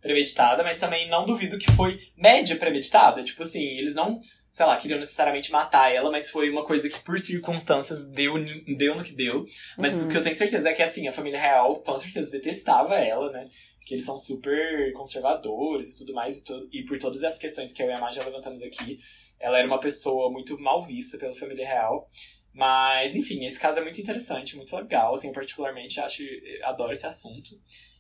[0.01, 3.25] premeditada, mas também não duvido que foi média premeditada.
[3.25, 4.21] Tipo assim, eles não,
[4.57, 8.35] sei lá, queriam necessariamente matar ela, mas foi uma coisa que por circunstâncias deu,
[8.75, 9.45] deu no que deu.
[9.77, 10.07] Mas Uhum.
[10.07, 13.31] o que eu tenho certeza é que, assim, a família real com certeza detestava ela,
[13.31, 13.51] né?
[13.85, 17.71] Que eles são super conservadores e tudo mais, e, to- e por todas as questões
[17.71, 18.99] que eu e a Má já levantamos aqui,
[19.39, 22.09] ela era uma pessoa muito mal vista pela família real.
[22.55, 26.23] Mas, enfim, esse caso é muito interessante, muito legal, assim, particularmente acho,
[26.63, 27.51] adoro esse assunto.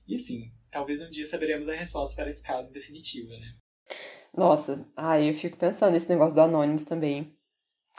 [0.09, 3.53] E assim, talvez um dia saberemos a resposta para esse caso definitiva, né?
[4.37, 7.33] Nossa, ai, eu fico pensando nesse negócio do Anonymous também.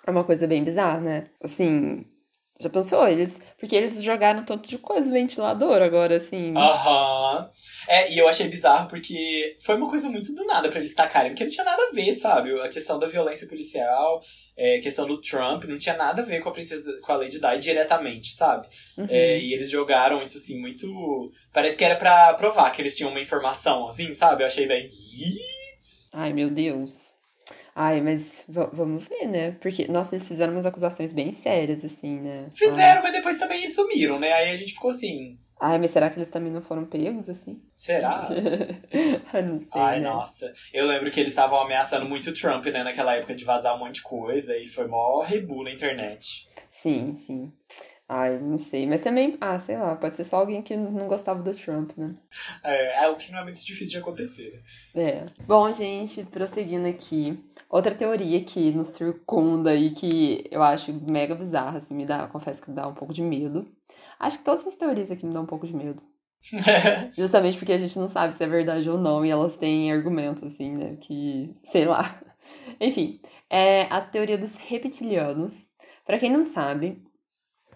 [0.05, 1.27] É uma coisa bem bizarra, né?
[1.43, 2.05] Assim,
[2.59, 3.07] já pensou?
[3.07, 3.39] Eles.
[3.59, 6.55] Porque eles jogaram tanto de coisa no ventilador agora, assim.
[6.55, 7.49] Aham.
[7.87, 11.31] É, e eu achei bizarro porque foi uma coisa muito do nada pra eles tacarem,
[11.31, 12.59] porque não tinha nada a ver, sabe?
[12.59, 14.21] A questão da violência policial,
[14.57, 17.17] é, a questão do Trump, não tinha nada a ver com a princesa, com a
[17.17, 18.67] Lady Di diretamente, sabe?
[18.97, 19.07] Uhum.
[19.09, 21.31] É, e eles jogaram isso assim, muito.
[21.53, 24.43] Parece que era pra provar que eles tinham uma informação, assim, sabe?
[24.43, 24.87] Eu achei bem.
[24.87, 25.56] Ih!
[26.19, 27.13] Ai, meu Deus.
[27.75, 29.51] Ai, mas va- vamos ver, né?
[29.61, 32.49] Porque, nossa, eles fizeram umas acusações bem sérias, assim, né?
[32.55, 34.33] Fizeram, mas depois também sumiram, né?
[34.33, 37.29] Aí a gente ficou assim, Ai, ai, mas será que eles também não foram pegos,
[37.29, 37.61] assim?
[37.75, 38.27] será?
[39.31, 40.09] Eu não sei, Ai, né?
[40.09, 40.51] nossa.
[40.73, 43.79] Eu lembro que eles estavam ameaçando muito o Trump, né, naquela época de vazar um
[43.79, 46.49] monte de coisa e foi mó rebu na internet.
[46.67, 47.53] Sim, sim.
[48.09, 48.87] Ai, não sei.
[48.87, 52.15] Mas também, ah, sei lá, pode ser só alguém que não gostava do Trump, né?
[52.63, 54.63] É, é o que não é muito difícil de acontecer,
[54.95, 55.03] né?
[55.03, 55.25] É.
[55.45, 57.37] Bom, gente, prosseguindo aqui.
[57.69, 62.61] Outra teoria que nos circunda e que eu acho mega bizarra, assim, me dá, confesso
[62.61, 63.67] que dá um pouco de medo.
[64.17, 66.01] Acho que todas as teorias aqui me dão um pouco de medo.
[67.13, 70.43] Justamente porque a gente não sabe se é verdade ou não e elas têm argumentos,
[70.43, 70.95] assim, né?
[71.01, 72.21] Que, sei lá.
[72.79, 75.65] Enfim, é a teoria dos reptilianos.
[76.05, 77.03] Pra quem não sabe,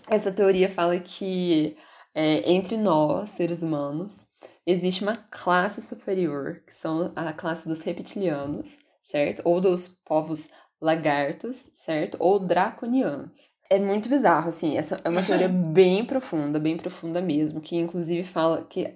[0.09, 1.77] essa teoria fala que
[2.13, 4.25] é, entre nós, seres humanos,
[4.65, 9.41] existe uma classe superior, que são a classe dos reptilianos, certo?
[9.45, 12.17] Ou dos povos lagartos, certo?
[12.19, 13.37] Ou draconianos.
[13.69, 18.23] É muito bizarro, assim, essa é uma teoria bem profunda, bem profunda mesmo, que inclusive
[18.23, 18.93] fala que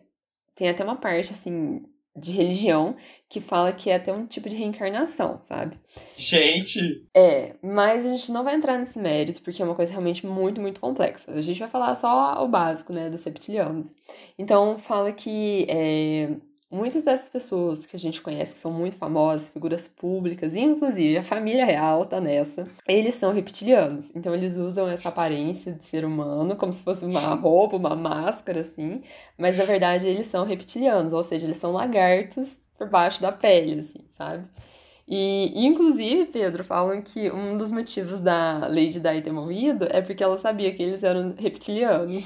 [0.54, 1.84] tem até uma parte, assim,
[2.16, 2.96] de religião
[3.28, 5.78] que fala que é até um tipo de reencarnação, sabe?
[6.16, 7.06] Gente!
[7.14, 10.62] É, mas a gente não vai entrar nesse mérito porque é uma coisa realmente muito,
[10.62, 11.32] muito complexa.
[11.32, 13.94] A gente vai falar só o básico, né, dos reptilianos.
[14.40, 16.30] Então, fala que é,
[16.70, 21.24] muitas dessas pessoas que a gente conhece, que são muito famosas, figuras públicas, inclusive a
[21.24, 24.12] família real tá nessa, eles são reptilianos.
[24.16, 28.62] Então eles usam essa aparência de ser humano como se fosse uma roupa, uma máscara,
[28.62, 29.02] assim,
[29.38, 33.82] mas na verdade eles são reptilianos, ou seja, eles são lagartos por baixo da pele,
[33.82, 34.46] assim, sabe?
[35.08, 40.24] E, inclusive, Pedro, falam que um dos motivos da Lady Di ter morrido é porque
[40.24, 42.24] ela sabia que eles eram reptilianos.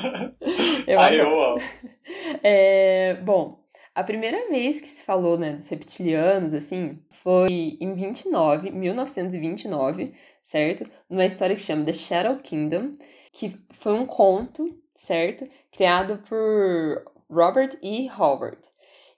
[0.86, 1.62] eu Ai, eu amo.
[2.42, 3.62] É, bom,
[3.94, 10.90] a primeira vez que se falou, né, dos reptilianos, assim, foi em 29, 1929, certo?
[11.08, 12.92] Numa história que chama The Shadow Kingdom,
[13.30, 15.46] que foi um conto, certo?
[15.70, 18.08] Criado por Robert E.
[18.10, 18.58] Howard.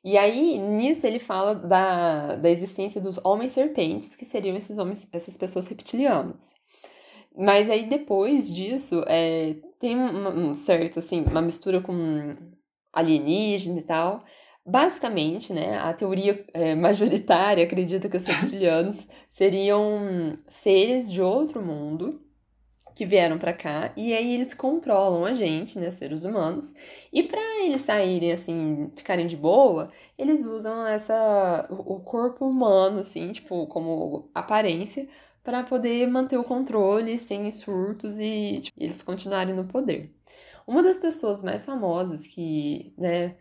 [0.05, 5.37] E aí, nisso, ele fala da, da existência dos homens-serpentes, que seriam esses homens, essas
[5.37, 6.55] pessoas reptilianas.
[7.37, 12.33] Mas aí, depois disso, é, tem um, um certo, assim, uma mistura com
[12.93, 14.23] alienígena e tal,
[14.67, 22.24] Basicamente, né, a teoria é, majoritária acredita que os reptilianos seriam seres de outro mundo
[22.95, 26.73] que vieram para cá e aí eles controlam a gente, né, seres humanos.
[27.13, 33.33] E para eles saírem assim, ficarem de boa, eles usam essa o corpo humano assim,
[33.33, 35.09] tipo, como aparência
[35.43, 40.11] para poder manter o controle sem surtos e tipo, eles continuarem no poder.
[40.67, 43.37] Uma das pessoas mais famosas que, né,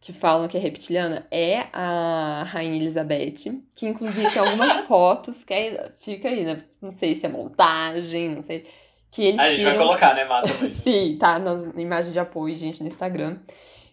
[0.00, 5.54] que falam que é reptiliana é a Rainha Elizabeth, que inclusive tem algumas fotos que
[5.54, 6.64] é, fica aí, né?
[6.80, 8.66] Não sei se é montagem, não sei.
[9.10, 9.70] Que eles a gente tiram...
[9.72, 10.48] vai colocar, né, Mata?
[10.70, 13.38] Sim, tá, nas imagens de apoio, gente, no Instagram.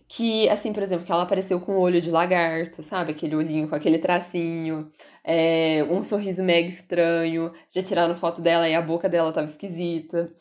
[0.07, 3.11] Que, assim, por exemplo, que ela apareceu com o olho de lagarto, sabe?
[3.11, 4.91] Aquele olhinho com aquele tracinho,
[5.23, 7.51] é, um sorriso mega estranho.
[7.69, 10.31] Já tiraram foto dela e a boca dela tava esquisita.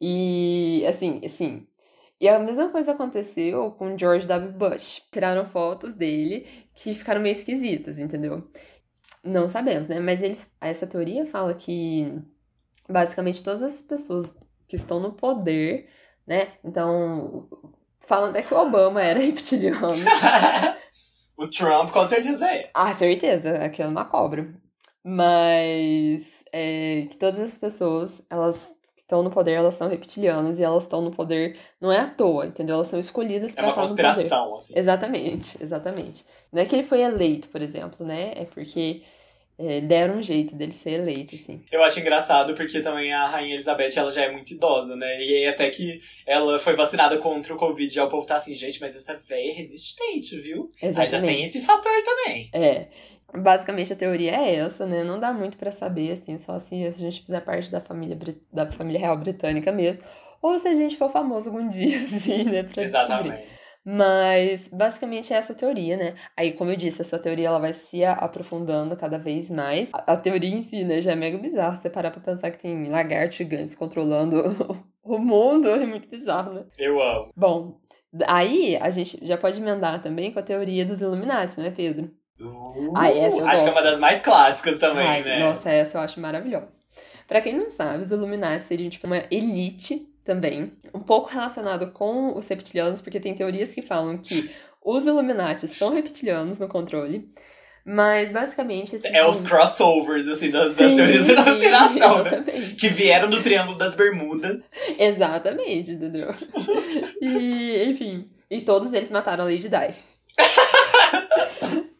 [0.00, 1.66] E, assim, assim,
[2.20, 4.52] e a mesma coisa aconteceu com George W.
[4.52, 5.02] Bush.
[5.10, 8.48] Tiraram fotos dele que ficaram meio esquisitas, entendeu?
[9.22, 10.00] Não sabemos, né?
[10.00, 12.20] Mas eles, essa teoria fala que
[12.88, 15.88] basicamente todas as pessoas que estão no poder,
[16.26, 16.48] né?
[16.64, 17.48] Então,
[18.00, 19.94] falam até que o Obama era reptiliano.
[21.36, 22.70] o Trump com certeza é.
[22.74, 24.52] Ah, certeza, aquilo é uma cobra.
[25.04, 30.82] Mas é, que todas as pessoas, elas estão no poder, elas são reptilianas e elas
[30.82, 32.74] estão no poder não é à toa, entendeu?
[32.74, 34.02] Elas são escolhidas para estar no poder.
[34.02, 34.72] É uma conspiração, assim.
[34.76, 36.26] Exatamente, exatamente.
[36.52, 38.32] Não é que ele foi eleito, por exemplo, né?
[38.36, 39.02] É porque
[39.58, 41.64] é, deram um jeito dele ser eleito, assim.
[41.72, 45.20] Eu acho engraçado porque também a Rainha Elizabeth, ela já é muito idosa, né?
[45.20, 48.54] E aí até que ela foi vacinada contra o Covid, já o povo tá assim,
[48.54, 50.70] gente, mas essa véia é resistente, viu?
[50.80, 51.00] Exatamente.
[51.00, 52.48] Aí já tem esse fator também.
[52.52, 52.86] É.
[53.34, 55.02] Basicamente a teoria é essa, né?
[55.02, 58.16] Não dá muito para saber, assim, só se a gente fizer parte da família,
[58.52, 60.02] da família real britânica mesmo.
[60.40, 62.62] Ou se a gente for famoso algum dia, assim, né?
[62.62, 63.36] Pra Exatamente.
[63.38, 63.58] Descobrir.
[63.90, 66.14] Mas basicamente é essa teoria, né?
[66.36, 69.94] Aí, como eu disse, essa teoria ela vai se aprofundando cada vez mais.
[69.94, 71.74] A, a teoria em si, né, já é mega bizarro.
[71.74, 74.42] Você parar pra pensar que tem lagartos gigantes controlando
[75.02, 76.66] o mundo, é muito bizarro, né?
[76.76, 77.32] Eu amo.
[77.34, 77.80] Bom,
[78.26, 82.10] aí a gente já pode emendar também com a teoria dos Illuminati, né, Pedro?
[82.38, 85.38] Uh, Ai, essa acho que é uma das mais clássicas também, Ai, né?
[85.38, 86.78] Nossa, essa eu acho maravilhosa.
[87.26, 92.36] Para quem não sabe, os Illuminati seriam tipo uma elite também, um pouco relacionado com
[92.36, 94.50] os reptilianos, porque tem teorias que falam que
[94.84, 97.32] os Illuminati são reptilianos no controle.
[97.82, 98.96] Mas basicamente.
[98.96, 102.44] Esse é os crossovers, assim, das, Sim, das teorias da conspiração, né?
[102.78, 104.70] Que vieram do Triângulo das Bermudas.
[104.98, 106.34] Exatamente, entendeu?
[107.22, 108.30] e, enfim.
[108.50, 109.94] E todos eles mataram a Lady Di.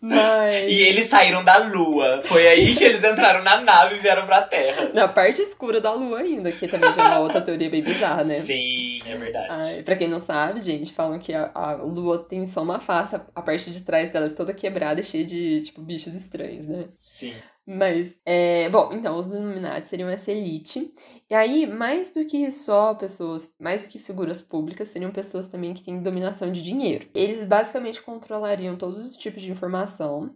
[0.00, 0.70] Mas...
[0.70, 2.20] E eles saíram da lua.
[2.22, 4.90] Foi aí que eles entraram na nave e vieram pra Terra.
[4.94, 8.24] Na parte escura da lua ainda, que também já é uma outra teoria bem bizarra,
[8.24, 8.36] né?
[8.36, 9.48] Sim, é verdade.
[9.50, 13.16] Ai, pra quem não sabe, gente, falam que a, a lua tem só uma face,
[13.16, 16.84] a parte de trás dela é toda quebrada e cheia de, tipo, bichos estranhos, né?
[16.94, 17.34] Sim.
[17.70, 20.90] Mas, é, bom, então, os Illuminati seriam essa elite.
[21.28, 25.74] E aí, mais do que só pessoas, mais do que figuras públicas, seriam pessoas também
[25.74, 27.10] que têm dominação de dinheiro.
[27.14, 30.34] Eles basicamente controlariam todos os tipos de informação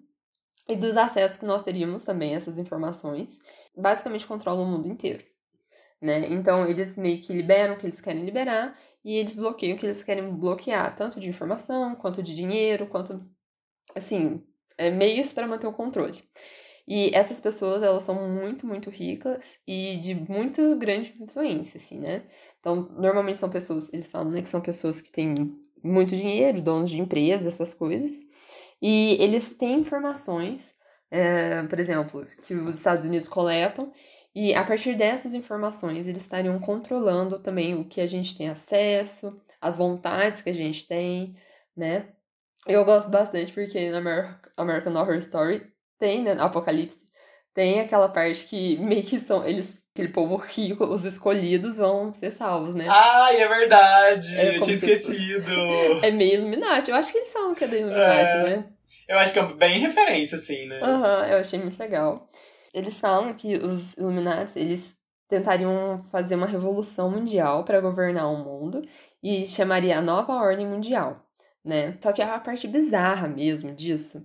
[0.68, 3.40] e dos acessos que nós teríamos também a essas informações.
[3.74, 5.24] Basicamente controlam o mundo inteiro.
[6.02, 6.30] Né?
[6.30, 9.86] Então, eles meio que liberam o que eles querem liberar e eles bloqueiam o que
[9.86, 13.24] eles querem bloquear, tanto de informação, quanto de dinheiro, quanto,
[13.96, 14.44] assim,
[14.76, 16.22] é, meios para manter o controle.
[16.86, 22.24] E essas pessoas, elas são muito, muito ricas e de muito grande influência, assim, né?
[22.60, 25.34] Então, normalmente são pessoas, eles falam, né, que são pessoas que têm
[25.82, 28.14] muito dinheiro, donos de empresas, essas coisas.
[28.80, 30.74] E eles têm informações,
[31.10, 33.92] é, por exemplo, que os Estados Unidos coletam,
[34.34, 39.40] e a partir dessas informações eles estariam controlando também o que a gente tem acesso,
[39.60, 41.36] as vontades que a gente tem,
[41.76, 42.08] né?
[42.66, 45.71] Eu gosto bastante porque na American Horror Story
[46.02, 46.98] tem, né, Apocalipse,
[47.54, 52.32] tem aquela parte que meio que são eles aquele povo rico, os escolhidos vão ser
[52.32, 52.86] salvos, né?
[52.88, 54.36] Ai, é verdade!
[54.36, 55.52] É, eu tinha esquecido!
[56.02, 56.90] É meio Illuminati.
[56.90, 58.42] Eu acho que eles falam que é da Illuminati, é...
[58.42, 58.64] né?
[59.06, 60.80] Eu acho que é bem referência, assim, né?
[60.80, 62.28] Aham, uhum, eu achei muito legal.
[62.74, 64.96] Eles falam que os Illuminati, eles
[65.28, 68.82] tentariam fazer uma revolução mundial para governar o mundo
[69.22, 71.24] e chamaria a nova ordem mundial,
[71.64, 71.96] né?
[72.02, 74.24] Só que a parte bizarra mesmo disso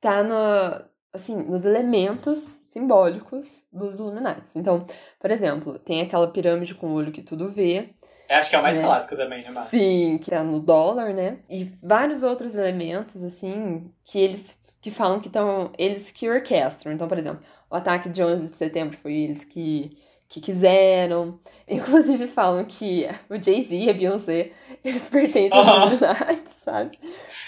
[0.00, 4.48] tá no, assim, nos elementos simbólicos dos Illuminati.
[4.54, 4.86] Então,
[5.18, 7.90] por exemplo, tem aquela pirâmide com o olho que tudo vê.
[8.28, 8.84] Eu acho que é o mais né?
[8.84, 9.78] clássico também, né, Marcia?
[9.78, 11.38] Sim, que é no dólar, né?
[11.48, 16.92] E vários outros elementos, assim, que eles que falam que estão eles que orquestram.
[16.92, 19.98] Então, por exemplo, o ataque de 11 de setembro foi eles que
[20.30, 21.38] que quiseram.
[21.68, 25.68] Inclusive falam que o Jay-Z e a Beyoncé, eles pertencem uhum.
[25.68, 26.98] à Illuminati, sabe?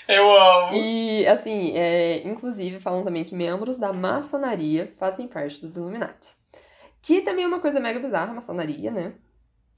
[0.08, 0.76] Eu amo!
[0.76, 6.34] E, assim, é, inclusive falam também que membros da maçonaria fazem parte dos Illuminati.
[7.00, 9.14] Que também é uma coisa mega bizarra, a maçonaria, né?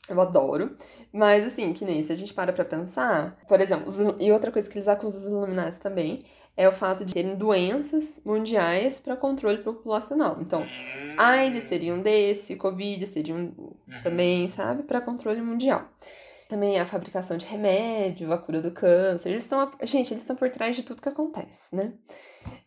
[0.09, 0.77] Eu adoro.
[1.13, 4.53] Mas, assim, que nem se a gente para pra pensar, por exemplo, os, e outra
[4.53, 6.25] coisa que eles acusam os Illuminati também
[6.57, 10.39] é o fato de terem doenças mundiais para controle populacional.
[10.41, 10.65] Então.
[11.19, 13.75] AIDS seria um desse, Covid seria um uhum.
[14.03, 14.83] também, sabe?
[14.83, 15.89] Para controle mundial.
[16.49, 19.31] Também a fabricação de remédio, a cura do câncer.
[19.31, 19.73] Eles estão.
[19.83, 21.95] Gente, eles estão por trás de tudo que acontece, né?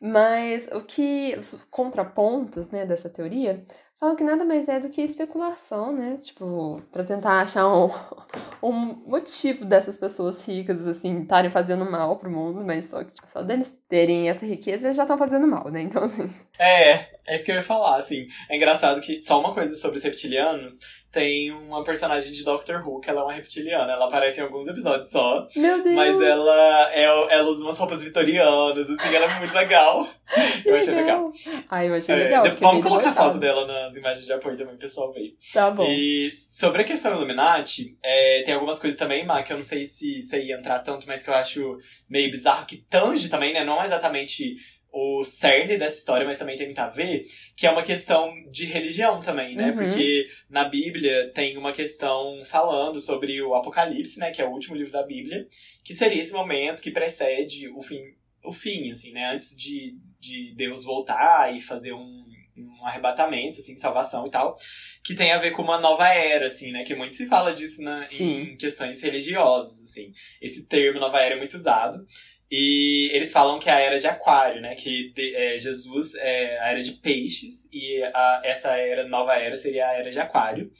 [0.01, 1.35] Mas o que.
[1.37, 3.63] Os contrapontos né, dessa teoria
[3.99, 6.17] falam que nada mais é do que especulação, né?
[6.17, 7.89] Tipo, para tentar achar um,
[8.61, 8.73] um
[9.07, 13.41] motivo dessas pessoas ricas, assim, estarem fazendo mal pro mundo, mas só que tipo, só
[13.41, 15.81] deles terem essa riqueza já estão fazendo mal, né?
[15.81, 16.29] Então, assim.
[16.59, 18.25] É, é isso que eu ia falar, assim.
[18.49, 20.79] É engraçado que só uma coisa sobre os reptilianos
[21.17, 23.91] tem uma personagem de Doctor Who que ela é uma reptiliana.
[23.91, 25.47] Ela aparece em alguns episódios só.
[25.55, 25.95] Meu Deus!
[25.95, 30.07] Mas ela, é, ela usa umas roupas vitorianas, assim, ela é muito legal.
[30.63, 31.31] eu achei legal.
[31.71, 32.45] Ai, eu achei é, legal.
[32.59, 35.33] Vamos colocar foto dela nas imagens de apoio também, o pessoal veio.
[35.51, 35.87] Tá bom.
[35.89, 39.85] E sobre a questão Illuminati, é, tem algumas coisas também, Má, que eu não sei
[39.85, 43.63] se você ia entrar tanto, mas que eu acho meio bizarro, que tange também, né?
[43.63, 44.55] Não exatamente
[44.99, 48.65] o cerne dessa história, mas também tem muito a ver, que é uma questão de
[48.65, 49.69] religião também, né?
[49.69, 49.77] Uhum.
[49.77, 54.31] Porque na Bíblia tem uma questão falando sobre o Apocalipse, né?
[54.31, 55.47] Que é o último livro da Bíblia,
[55.83, 58.01] que seria esse momento que precede o fim,
[58.43, 59.31] o fim assim, né?
[59.31, 62.25] Antes de, de Deus voltar e fazer um,
[62.57, 64.57] um arrebatamento, assim, salvação e tal,
[65.03, 66.83] que tem a ver com uma nova era, assim, né?
[66.83, 70.11] Que muito se fala disso na, em questões religiosas, assim.
[70.41, 72.03] Esse termo nova era é muito usado.
[72.49, 74.73] E eles falam que é a era de aquário, né?
[74.75, 79.57] Que de, é, Jesus é a era de peixes e a, essa era, nova era,
[79.57, 80.71] seria a era de aquário.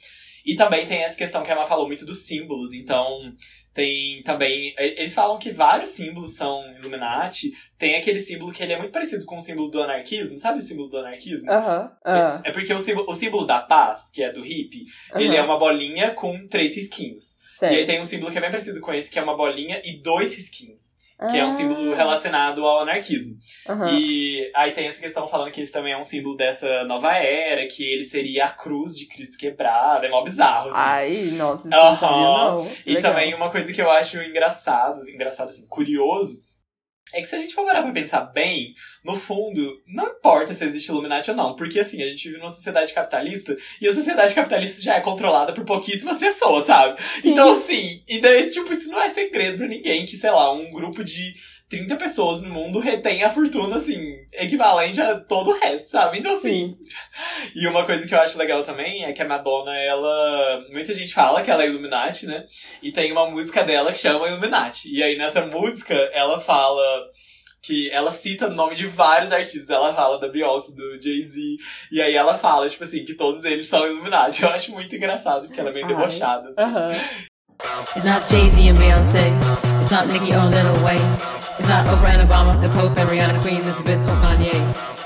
[0.46, 2.72] E também tem essa questão que a Emma falou muito dos símbolos.
[2.72, 3.34] Então,
[3.74, 4.74] tem também.
[4.78, 7.52] Eles falam que vários símbolos são Illuminati.
[7.76, 10.38] Tem aquele símbolo que ele é muito parecido com o símbolo do anarquismo.
[10.38, 11.50] Sabe o símbolo do anarquismo?
[11.50, 11.92] Aham.
[12.02, 12.38] Uh -huh.
[12.38, 12.42] uh.
[12.46, 15.58] É porque o símbolo, o símbolo da paz, que é do hippie, ele é uma
[15.58, 17.36] bolinha com três risquinhos.
[17.58, 17.74] Certo.
[17.74, 19.82] E aí tem um símbolo que é bem parecido com esse, que é uma bolinha
[19.84, 21.38] e dois risquinhos que ah.
[21.38, 21.96] é um símbolo ah.
[21.96, 23.36] relacionado ao anarquismo.
[23.68, 23.88] Uhum.
[23.88, 27.66] E aí tem essa questão falando que esse também é um símbolo dessa nova era,
[27.66, 30.78] que ele seria a cruz de Cristo quebrada, é mó bizarro, assim.
[30.78, 31.70] Ai, nossa, uhum.
[31.70, 32.70] não sabia, não.
[32.86, 33.10] E Legal.
[33.10, 36.40] também uma coisa que eu acho engraçado, engraçado assim, curioso,
[37.12, 40.64] é que se a gente for parar pra pensar bem, no fundo, não importa se
[40.64, 44.34] existe Illuminati ou não, porque assim, a gente vive numa sociedade capitalista e a sociedade
[44.34, 47.00] capitalista já é controlada por pouquíssimas pessoas, sabe?
[47.00, 47.30] Sim.
[47.30, 50.68] Então, assim, e daí, tipo, isso não é segredo pra ninguém que, sei lá, um
[50.70, 51.34] grupo de
[51.68, 54.00] 30 pessoas no mundo retém a fortuna, assim,
[54.32, 56.18] equivalente a todo o resto, sabe?
[56.18, 56.48] Então, assim.
[56.48, 56.78] Sim.
[57.54, 60.64] E uma coisa que eu acho legal também é que a Madonna, ela.
[60.70, 62.44] Muita gente fala que ela é Illuminati, né?
[62.82, 64.88] E tem uma música dela que chama Illuminati.
[64.92, 66.82] E aí nessa música ela fala
[67.62, 69.68] que ela cita o nome de vários artistas.
[69.68, 71.38] Ela fala da Beyoncé, do Jay-Z.
[71.92, 74.42] E aí ela fala, tipo assim, que todos eles são Illuminati.
[74.42, 75.94] Eu acho muito engraçado, porque ela é meio Ai.
[75.94, 76.62] debochada, assim.
[76.62, 77.28] Uh -huh.
[77.96, 79.57] It's not Jay-Z and Beyoncé.
[79.88, 81.00] It's not Nicki or Lil Wayne.
[81.58, 84.52] It's not Oprah and Obama, the Pope and Rihanna, Queen Elizabeth or Kanye.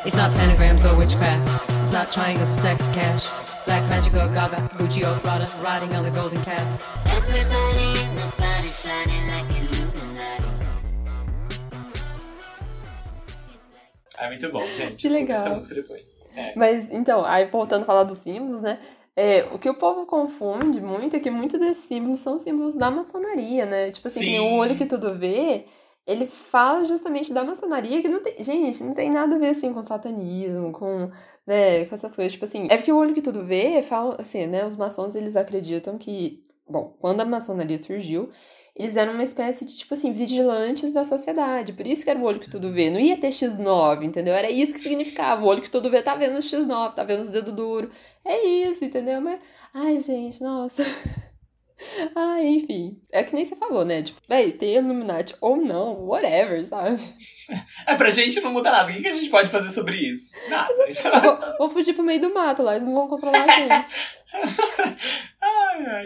[0.05, 1.71] It's not pentagrams or witchcraft.
[1.71, 3.29] It's not triangles, stacks of cash.
[3.64, 6.66] Black magic or Gaga, Gucci or Prada, riding on the golden cat.
[7.07, 10.51] Everybody in this body shining like Illuminati.
[14.18, 14.97] É muito bom, gente.
[14.97, 15.39] Que legal.
[15.39, 16.28] essa música depois.
[16.35, 16.55] É.
[16.57, 18.80] Mas, então, aí voltando a falar dos símbolos, né?
[19.14, 22.90] É, o que o povo confunde muito é que muitos desses símbolos são símbolos da
[22.90, 23.90] maçonaria, né?
[23.90, 24.38] Tipo assim, Sim.
[24.38, 25.66] o olho que tudo vê,
[26.06, 28.42] ele fala justamente da maçonaria, que não tem.
[28.42, 31.10] Gente, não tem nada a ver assim com satanismo, com,
[31.46, 32.32] né, com essas coisas.
[32.32, 34.64] Tipo assim, é porque o olho que tudo vê fala assim, né?
[34.66, 36.42] Os maçons eles acreditam que.
[36.68, 38.30] Bom, quando a maçonaria surgiu,
[38.75, 41.75] eles eram uma espécie de, tipo assim, vigilantes da sociedade.
[41.75, 42.91] Por isso que era o olho que tudo vê.
[42.91, 44.35] Não ia ter X9, entendeu?
[44.35, 45.43] Era isso que significava.
[45.43, 47.93] O olho que tudo vê tá vendo os X9, tá vendo os dedos duros.
[48.25, 49.20] É isso, entendeu?
[49.20, 49.41] Mas,
[49.75, 50.83] ai, gente, nossa.
[52.14, 52.97] Ai, enfim.
[53.11, 54.03] É que nem você falou, né?
[54.03, 57.01] Tipo, véi, ter Illuminati ou não, whatever, sabe?
[57.87, 58.91] É, pra gente não muda nada.
[58.91, 60.33] O que que a gente pode fazer sobre isso?
[60.49, 60.73] Nada.
[60.89, 63.91] Então, Vou, vou fugir pro meio do mato lá, eles não vão controlar a gente.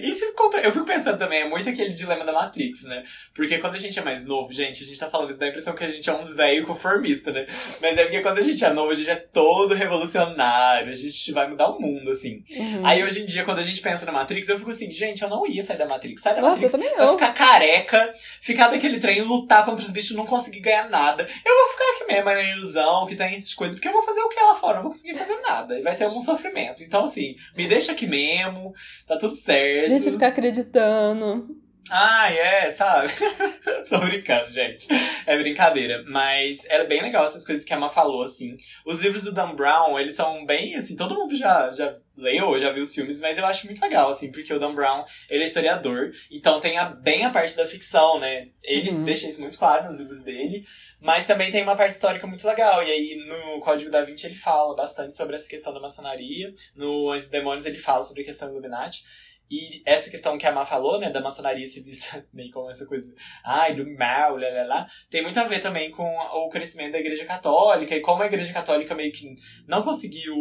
[0.01, 0.61] E se contra...
[0.61, 3.03] Eu fico pensando também, é muito aquele dilema da Matrix, né?
[3.35, 5.49] Porque quando a gente é mais novo, gente, a gente tá falando isso, dá a
[5.49, 7.47] impressão que a gente é uns velho conformista, né?
[7.81, 11.33] Mas é porque quando a gente é novo, a gente é todo revolucionário, a gente
[11.33, 12.43] vai mudar o mundo, assim.
[12.57, 12.87] Uhum.
[12.87, 15.29] Aí hoje em dia, quando a gente pensa na Matrix, eu fico assim, gente, eu
[15.29, 16.23] não ia sair da Matrix.
[16.23, 17.13] Sai da Nossa, eu Matrix também pra não.
[17.15, 21.29] ficar careca, ficar daquele trem, lutar contra os bichos, não conseguir ganhar nada.
[21.45, 24.21] Eu vou ficar aqui mesmo na ilusão, que tem as coisas, porque eu vou fazer
[24.21, 25.79] o que lá fora, eu não vou conseguir fazer nada.
[25.79, 26.83] E vai ser um sofrimento.
[26.83, 28.75] Então, assim, me deixa aqui mesmo,
[29.07, 29.56] tá tudo certo.
[29.89, 31.57] Deixa eu ficar acreditando.
[31.89, 33.09] Ah, é, sabe?
[33.89, 34.89] Tô brincando, gente.
[35.25, 36.03] É brincadeira.
[36.09, 38.57] Mas é bem legal essas coisas que a Emma falou, assim.
[38.85, 42.73] Os livros do Dan Brown, eles são bem, assim, todo mundo já, já leu, já
[42.73, 45.47] viu os filmes, mas eu acho muito legal, assim, porque o Dan Brown, ele é
[45.47, 48.49] historiador, então tem a, bem a parte da ficção, né?
[48.65, 49.05] Ele Uhum.
[49.05, 50.67] deixa isso muito claro nos livros dele,
[51.01, 52.83] mas também tem uma parte histórica muito legal.
[52.83, 56.53] E aí, no Código da Vinci, ele fala bastante sobre essa questão da maçonaria.
[56.75, 59.05] No Anjos e Demônios, ele fala sobre a questão do Illuminati.
[59.51, 62.87] E essa questão que a Má falou, né, da maçonaria ser vista meio como essa
[62.87, 66.93] coisa, ai, do mal, lá, lá, lá, tem muito a ver também com o crescimento
[66.93, 69.37] da Igreja Católica e como a Igreja Católica meio que
[69.67, 70.35] não conseguiu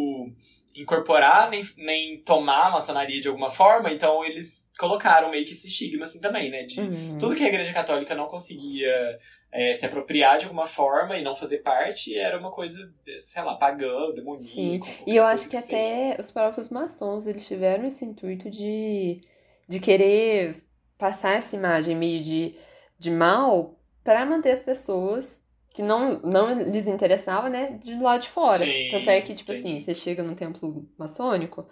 [0.76, 5.68] incorporar nem, nem tomar a maçonaria de alguma forma, então eles colocaram meio que esse
[5.68, 7.18] estigma assim também, né, de Uhum.
[7.18, 9.18] tudo que a Igreja Católica não conseguia
[9.50, 12.78] é, se apropriar de alguma forma e não fazer parte era uma coisa,
[13.20, 14.44] sei lá, pagã, demoníaca.
[14.52, 14.80] Sim.
[15.06, 15.66] E eu acho que seja.
[15.76, 19.22] até os próprios maçons, eles tiveram esse intuito de,
[19.66, 20.62] de querer
[20.98, 22.54] passar essa imagem meio de,
[22.98, 25.40] de mal para manter as pessoas
[25.76, 28.58] que não, não lhes interessava, né, de lado de fora.
[28.64, 29.68] Sim, Tanto é que, tipo entendi.
[29.68, 31.68] assim, você chega num templo maçônico,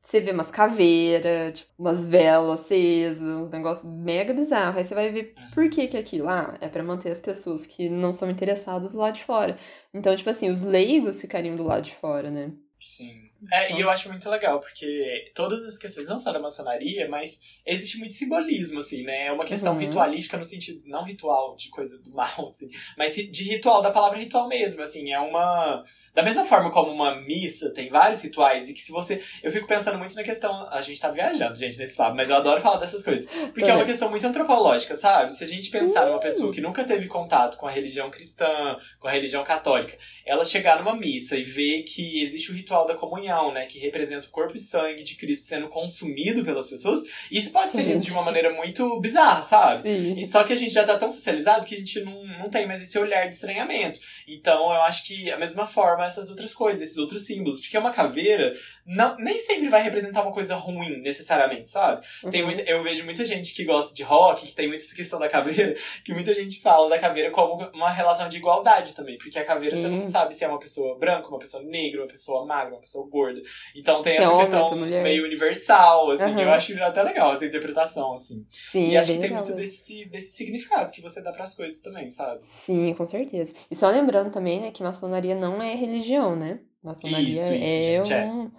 [0.00, 4.76] você vê umas caveiras, tipo, umas velas acesas, uns negócios mega bizarros.
[4.78, 5.50] Aí você vai ver Uhum.
[5.50, 8.98] por que que aquilo ah, é pra manter as pessoas que não são interessadas do
[8.98, 9.58] lado de fora.
[9.92, 12.52] Então, tipo assim, os leigos ficariam do lado de fora, né?
[12.80, 13.28] Sim.
[13.52, 17.40] É, e eu acho muito legal, porque todas as questões, não só da maçonaria, mas
[17.66, 19.26] existe muito simbolismo, assim, né?
[19.26, 19.78] É uma questão Uhum.
[19.80, 24.18] ritualística no sentido, não ritual de coisa do mal, assim, mas de ritual, da palavra
[24.18, 25.84] ritual mesmo, assim, é uma...
[26.14, 29.22] Da mesma forma como uma missa tem vários rituais, e que se você...
[29.42, 30.68] Eu fico pensando muito na questão...
[30.70, 33.30] A gente tá viajando, gente, nesse papo, mas eu adoro falar dessas coisas.
[33.30, 33.86] Porque é uma Também.
[33.86, 35.32] questão muito antropológica, sabe?
[35.32, 39.06] Se a gente pensar numa pessoa que nunca teve contato com a religião cristã, com
[39.06, 43.52] a religião católica, ela chegar numa missa e ver que existe o ritual da comunhão,
[43.52, 43.66] né?
[43.66, 47.00] Que representa o corpo e sangue de Cristo sendo consumido pelas pessoas,
[47.30, 49.82] isso pode ser lido de uma maneira muito bizarra, sabe?
[49.88, 50.14] Sim.
[50.22, 52.66] E Só que a gente já tá tão socializado que a gente não, não tem
[52.66, 53.98] mais esse olhar de estranhamento.
[54.26, 57.60] Então eu acho que a mesma forma essas outras coisas, esses outros símbolos.
[57.60, 58.52] Porque uma caveira
[58.86, 62.04] não, nem sempre vai representar uma coisa ruim, necessariamente, sabe?
[62.30, 62.46] Tem Uhum.
[62.48, 65.28] muita, eu vejo muita gente que gosta de rock, que tem muita essa questão da
[65.28, 69.18] caveira, que muita gente fala da caveira como uma relação de igualdade também.
[69.18, 70.12] Porque a caveira você não Sim.
[70.12, 73.40] sabe se é uma pessoa branca, uma pessoa negra, uma pessoa magra, uma pessoa gorda.
[73.74, 76.24] Então tem é essa homem, questão é meio universal, assim.
[76.32, 76.40] Uhum.
[76.40, 78.44] Eu acho até legal essa interpretação, assim.
[78.50, 81.54] Sim, e é acho que tem legal muito desse, desse significado que você dá pras
[81.54, 82.40] coisas também, sabe?
[82.64, 83.54] Sim, com certeza.
[83.70, 86.60] E só lembrando também, né, que maçonaria não é religião, né?
[86.82, 88.24] Maçonaria Isso, isso, é, gente, é.
[88.26, 88.50] um,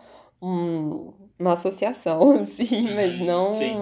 [0.41, 3.51] um- uma associação, assim, mas Uhum, não.
[3.51, 3.77] sim.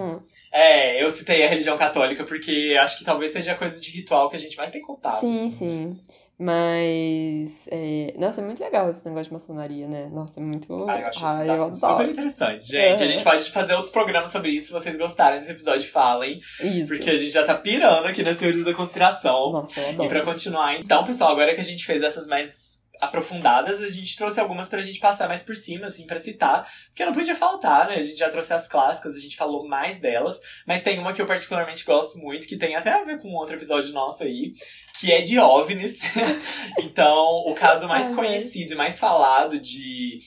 [0.52, 4.28] É, eu citei a religião católica porque acho que talvez seja a coisa de ritual
[4.30, 5.20] que a gente mais tem contato.
[5.26, 5.50] Sim, assim.
[5.50, 6.00] sim.
[6.38, 7.66] Mas.
[7.70, 10.08] é, Nossa, é muito legal esse negócio de maçonaria, né?
[10.12, 10.72] Nossa, é muito.
[10.88, 13.02] Ah, eu acho Ai, isso eu super interessante, gente.
[13.02, 13.12] A Uhum.
[13.12, 14.68] gente pode fazer outros programas sobre isso.
[14.68, 16.40] Se vocês gostarem desse episódio, falem.
[16.60, 16.86] Isso.
[16.86, 19.52] Porque a gente já tá pirando aqui nas teorias da conspiração.
[19.52, 23.80] Nossa, eu E pra continuar, então, pessoal, agora que a gente fez essas mais aprofundadas,
[23.80, 27.12] a gente trouxe algumas pra gente passar mais por cima, assim, pra citar, porque não
[27.12, 27.94] podia faltar, né?
[27.94, 31.22] A gente já trouxe as clássicas, a gente falou mais delas, mas tem uma que
[31.22, 34.52] eu particularmente gosto muito, que tem até a ver com outro episódio nosso aí,
[35.00, 36.00] que é de OVNIs.
[36.82, 40.20] então, o caso mais Ai, conhecido e mais falado de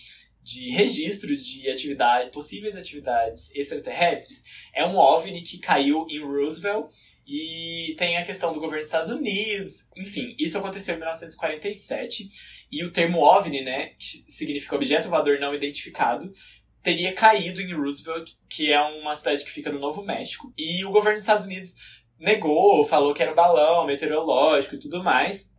[0.43, 4.43] de registros de atividade, possíveis atividades extraterrestres,
[4.73, 6.89] é um OVNI que caiu em Roosevelt
[7.27, 12.29] e tem a questão do governo dos Estados Unidos, enfim, isso aconteceu em 1947
[12.71, 16.33] e o termo OVNI, né, que significa objeto voador não identificado,
[16.81, 20.51] teria caído em Roosevelt, que é uma cidade que fica no Novo México.
[20.57, 21.75] E o governo dos Estados Unidos
[22.21, 25.51] negou, falou que era um balão meteorológico e tudo mais.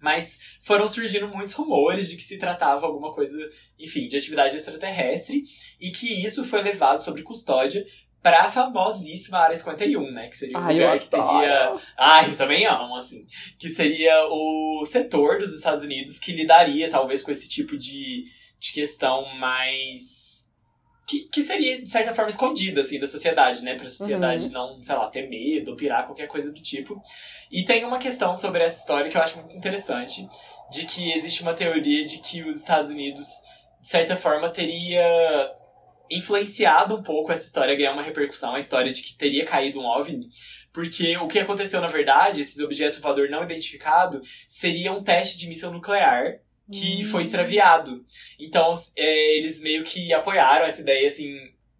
[0.00, 3.36] Mas foram surgindo muitos rumores de que se tratava alguma coisa,
[3.76, 5.42] enfim, de atividade extraterrestre
[5.80, 7.84] e que isso foi levado sob custódia
[8.22, 10.28] para a famosíssima Área 51, né?
[10.28, 11.76] Que seria o Ai, lugar que teria.
[11.96, 13.26] Ai, eu também amo, assim.
[13.58, 18.24] Que seria o setor dos Estados Unidos que lidaria, talvez, com esse tipo de,
[18.58, 20.27] de questão mais.
[21.08, 23.74] Que, que seria, de certa forma, escondida, assim, da sociedade, né?
[23.76, 24.50] Pra sociedade Uhum.
[24.50, 27.00] não, sei lá, ter medo, pirar, qualquer coisa do tipo.
[27.50, 30.28] E tem uma questão sobre essa história que eu acho muito interessante,
[30.70, 33.26] de que existe uma teoria de que os Estados Unidos,
[33.80, 35.50] de certa forma, teria
[36.10, 39.86] influenciado um pouco essa história ganhar uma repercussão, a história de que teria caído um
[39.86, 40.26] OVNI,
[40.72, 45.48] porque o que aconteceu na verdade, esses objetos voador não identificado, seria um teste de
[45.48, 46.40] missão nuclear
[46.70, 47.04] que Hum.
[47.06, 48.04] foi extraviado.
[48.38, 51.34] Então, é, eles meio que apoiaram essa ideia, assim,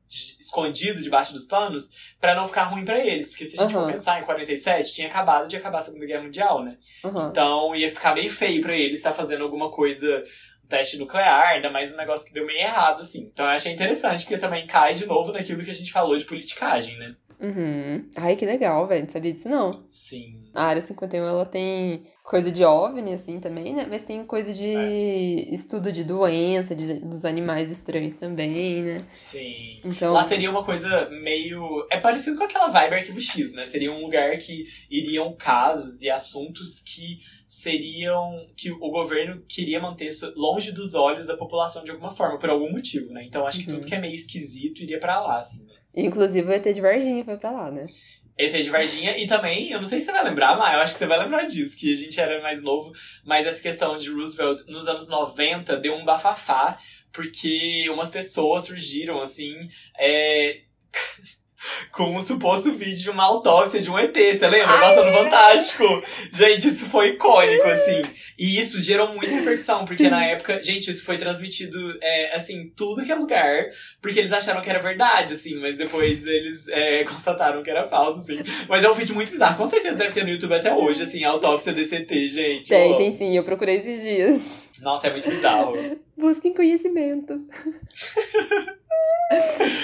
[0.06, 3.28] de- escondido debaixo dos panos, pra não ficar ruim pra eles.
[3.30, 3.92] Porque se a gente for Aham.
[3.92, 6.78] pensar em 47, tinha acabado de acabar a Segunda Guerra Mundial, né?
[7.04, 7.28] Aham.
[7.30, 10.24] Então ia ficar meio feio pra eles estar fazendo alguma coisa,
[10.64, 13.28] um teste nuclear, ainda mais um negócio que deu meio errado, assim.
[13.32, 16.24] Então eu achei interessante, porque também cai de novo naquilo que a gente falou de
[16.24, 17.14] politicagem, né?
[17.40, 18.04] Uhum.
[18.16, 19.02] Ai, que legal, velho.
[19.04, 19.70] Não sabia disso, não.
[19.86, 20.42] Sim.
[20.54, 23.86] A área 51, ela tem coisa de OVNI, assim, também, né?
[23.88, 25.54] Mas tem coisa de É.
[25.54, 29.04] estudo de doença, de, dos animais estranhos também, né?
[29.12, 29.80] Sim.
[29.84, 31.86] Então, Lá seria uma coisa meio.
[31.90, 33.64] É parecido com aquela vibe Arquivo X, né?
[33.64, 38.46] Seria um lugar que iriam casos e assuntos que seriam.
[38.56, 42.70] que o governo queria manter longe dos olhos da população de alguma forma, por algum
[42.70, 43.24] motivo, né?
[43.24, 43.76] Então acho que Uhum.
[43.76, 45.74] tudo que é meio esquisito iria pra lá, assim, né?
[45.94, 47.86] Inclusive o ET de Varginha foi pra lá, né?
[48.38, 49.18] É de Varginha.
[49.18, 51.18] E também, eu não sei se você vai lembrar, mas eu acho que você vai
[51.18, 52.92] lembrar disso, que a gente era mais novo.
[53.24, 56.78] Mas essa questão de Roosevelt, nos anos 90, deu um bafafá,
[57.12, 59.56] porque umas pessoas surgiram, assim,
[59.98, 60.60] é,
[61.92, 64.70] com um suposto vídeo de uma autópsia de um ET, você lembra?
[64.70, 66.02] Ai, Passando Fantástico.
[66.32, 68.02] Gente, isso foi icônico, assim.
[68.38, 73.04] E isso gerou muita repercussão, porque na época, gente, isso foi transmitido, é, assim, tudo
[73.04, 73.66] que é lugar,
[74.00, 78.18] porque eles acharam que era verdade, assim, mas depois eles é, constataram que era falso,
[78.18, 78.38] assim.
[78.68, 81.24] Mas é um vídeo muito bizarro, com certeza deve ter no YouTube até hoje, assim,
[81.24, 82.68] a autópsia desse ET, gente.
[82.68, 84.67] Tem, tem sim, eu procurei esses dias.
[84.82, 85.74] Nossa, é muito bizarro.
[86.16, 87.40] Busquem conhecimento.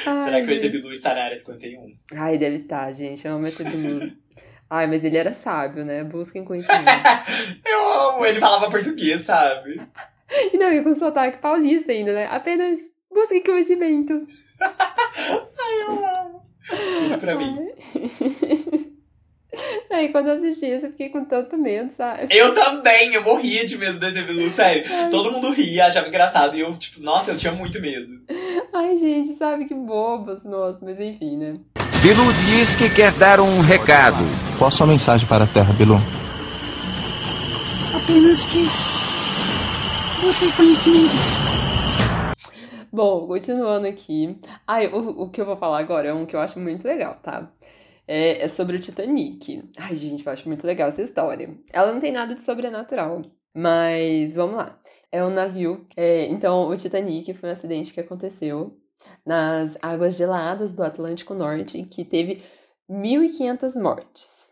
[0.04, 0.72] Será Ai, que o ET gente.
[0.72, 1.96] Bilu está na área 51?
[2.16, 3.26] Ai, deve estar, gente.
[3.26, 4.12] Eu amo ET Bilu.
[4.70, 6.02] Ai, mas ele era sábio, né?
[6.02, 6.84] Busquem conhecimento.
[7.64, 9.80] Eu amo, ele falava português, sabe?
[10.52, 12.26] e não, e com sotaque paulista ainda, né?
[12.30, 12.80] Apenas
[13.12, 14.26] busquem conhecimento.
[15.80, 16.42] Eu amo.
[16.68, 17.68] Tudo pra mim.
[19.90, 22.26] Aí quando eu assisti isso, eu fiquei com tanto medo, sabe?
[22.30, 24.84] Eu também, eu morria de medo do ET Bilu, sério.
[25.10, 26.56] Todo mundo ria, achava engraçado.
[26.56, 28.12] E eu, tipo, nossa, eu tinha muito medo.
[28.72, 30.44] Ai, gente, sabe que bobos.
[30.44, 31.58] Nossa, mas enfim, né?
[32.02, 34.24] Bilu diz que quer dar um recado.
[34.58, 35.98] Qual a sua mensagem para a Terra, Bilu?
[37.96, 38.68] Apenas que
[40.20, 41.14] busque conhecimento.
[42.92, 44.38] Bom, continuando aqui.
[44.66, 47.18] Ai, o, o que eu vou falar agora é um que eu acho muito legal,
[47.22, 47.48] tá?
[48.06, 49.62] É, é sobre o Titanic.
[49.78, 51.56] Ai, gente, eu acho muito legal essa história.
[51.72, 53.22] Ela não tem nada de sobrenatural.
[53.54, 54.80] Mas vamos lá.
[55.12, 55.86] É um navio.
[55.96, 58.76] é, então, o Titanic foi um acidente que aconteceu
[59.24, 62.42] nas águas geladas do Atlântico Norte, que teve
[62.88, 64.43] 1.500 mortes.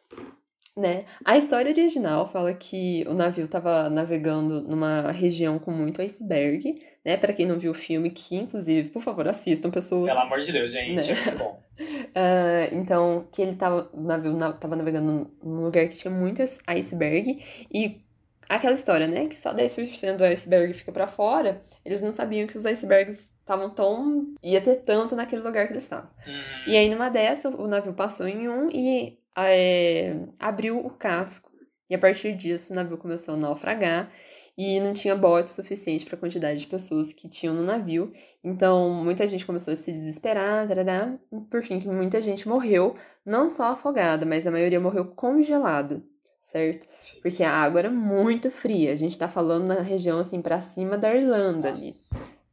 [0.75, 1.05] Né?
[1.23, 7.15] A história original fala que o navio estava navegando numa região com muito iceberg, né?
[7.19, 10.09] Para quem não viu o filme, que inclusive, por favor, assistam pessoas.
[10.09, 11.15] Pelo amor de Deus, gente, Né?
[11.19, 11.63] é muito bom.
[12.15, 16.43] Ah, então, que ele tava, o navio na- tava navegando num lugar que tinha muito
[16.43, 17.43] ice- iceberg
[17.73, 18.01] e
[18.49, 22.57] aquela história, né, que só 10% do iceberg fica pra fora, eles não sabiam que
[22.57, 26.09] os icebergs estavam tão ia ter tanto naquele lugar que eles estavam.
[26.27, 26.73] Uhum.
[26.73, 31.51] E aí numa dessa, o navio passou em um e é, abriu o casco.
[31.89, 34.11] E a partir disso, o navio começou a naufragar
[34.57, 38.13] e não tinha bote suficiente para a quantidade de pessoas que tinham no navio.
[38.45, 41.15] Então, muita gente começou a se desesperar, tarará.
[41.51, 46.03] Por fim, muita gente morreu, não só afogada, mas a maioria morreu congelada,
[46.41, 46.87] certo?
[47.23, 48.93] Porque a água era muito fria.
[48.93, 51.91] A gente tá falando na região assim para cima da Irlanda ali,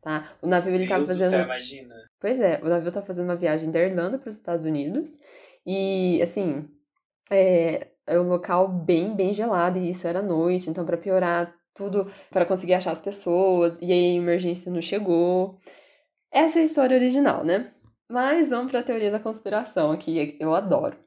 [0.01, 0.31] tá?
[0.41, 1.95] O navio ele tava Deus do fazendo céu, imagina.
[2.19, 5.17] Pois é, o navio tá fazendo uma viagem da Irlanda para os Estados Unidos
[5.71, 6.67] e, assim,
[7.31, 12.11] é, é um local bem, bem gelado e isso era noite, então para piorar tudo,
[12.31, 15.59] para conseguir achar as pessoas e aí a emergência não chegou.
[16.31, 17.71] Essa é a história original, né?
[18.09, 20.97] Mas vamos para a teoria da conspiração aqui, eu adoro.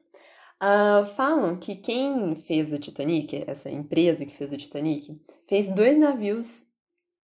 [0.61, 5.97] Ah, falam que quem fez o Titanic, essa empresa que fez o Titanic, fez dois
[5.97, 6.65] navios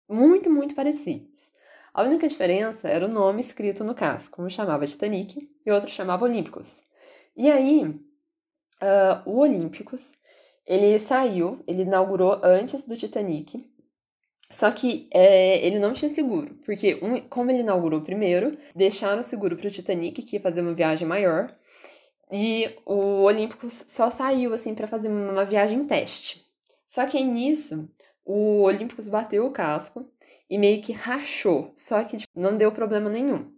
[0.09, 1.53] muito, muito parecidos.
[1.95, 4.43] A única diferença era o nome escrito no casco.
[4.43, 6.88] Um chamava Titanic e outro chamava Olímpicos.
[7.39, 10.12] E aí, uh, o Olímpicos,
[10.66, 13.64] ele saiu, ele inaugurou antes do Titanic,
[14.51, 19.22] só que é, ele não tinha seguro, porque um, como ele inaugurou primeiro, deixaram o
[19.22, 21.55] seguro para o Titanic, que ia fazer uma viagem maior,
[22.32, 26.45] e o Olímpicos só saiu assim para fazer uma viagem teste.
[26.84, 27.89] Só que nisso,
[28.24, 30.11] o Olímpicos bateu o casco
[30.51, 33.49] e meio que rachou, só que tipo, não deu problema nenhum.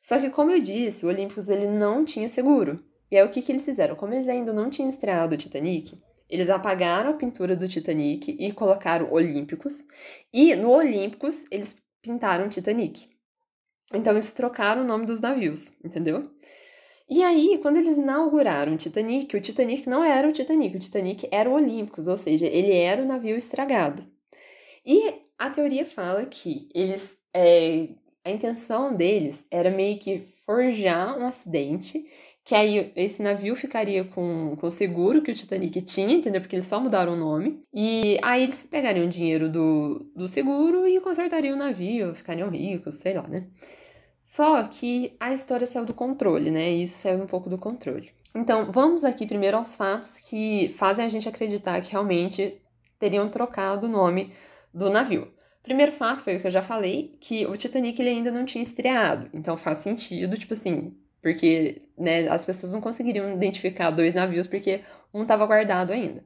[0.00, 2.80] Só que como eu disse, o Olímpicos ele não tinha seguro.
[3.10, 3.96] E aí o que, que eles fizeram?
[3.96, 5.98] Como eles ainda não tinham estreado o Titanic,
[6.28, 9.86] eles apagaram a pintura do Titanic e colocaram Olímpicos.
[10.32, 13.08] E no Olímpicos eles pintaram Titanic.
[13.94, 16.30] Então eles trocaram o nome dos navios, entendeu?
[17.08, 21.26] E aí, quando eles inauguraram o Titanic, o Titanic não era o Titanic, o Titanic
[21.32, 24.06] era o Olímpicos, ou seja, ele era o navio estragado.
[24.84, 27.16] E a teoria fala que eles.
[27.32, 27.88] É,
[28.24, 32.06] a intenção deles era meio que forjar um acidente
[32.48, 36.40] que aí esse navio ficaria com, com o seguro que o Titanic tinha, entendeu?
[36.40, 37.62] Porque eles só mudaram o nome.
[37.74, 42.94] E aí eles pegariam o dinheiro do, do seguro e consertariam o navio, ficariam ricos,
[42.94, 43.48] sei lá, né?
[44.24, 46.72] Só que a história saiu do controle, né?
[46.72, 48.12] E isso saiu um pouco do controle.
[48.34, 52.58] Então, vamos aqui primeiro aos fatos que fazem a gente acreditar que realmente
[52.98, 54.32] teriam trocado o nome
[54.72, 55.30] do navio.
[55.62, 58.62] Primeiro fato foi o que eu já falei, que o Titanic ele ainda não tinha
[58.62, 59.28] estreado.
[59.34, 64.80] Então faz sentido, tipo assim, porque né, as pessoas não conseguiriam identificar dois navios porque
[65.12, 66.22] um estava guardado ainda.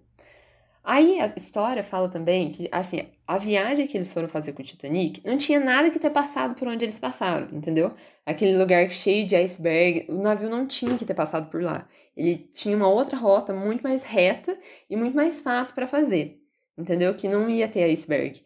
[0.84, 4.64] Aí a história fala também que, assim, a viagem que eles foram fazer com o
[4.64, 7.95] Titanic não tinha nada que ter passado por onde eles passaram, entendeu?
[8.26, 11.88] Aquele lugar cheio de iceberg, o navio não tinha que ter passado por lá.
[12.16, 14.59] Ele tinha uma outra rota muito mais reta
[14.90, 16.40] e muito mais fácil para fazer,
[16.76, 17.14] entendeu?
[17.14, 18.43] Que não ia ter iceberg.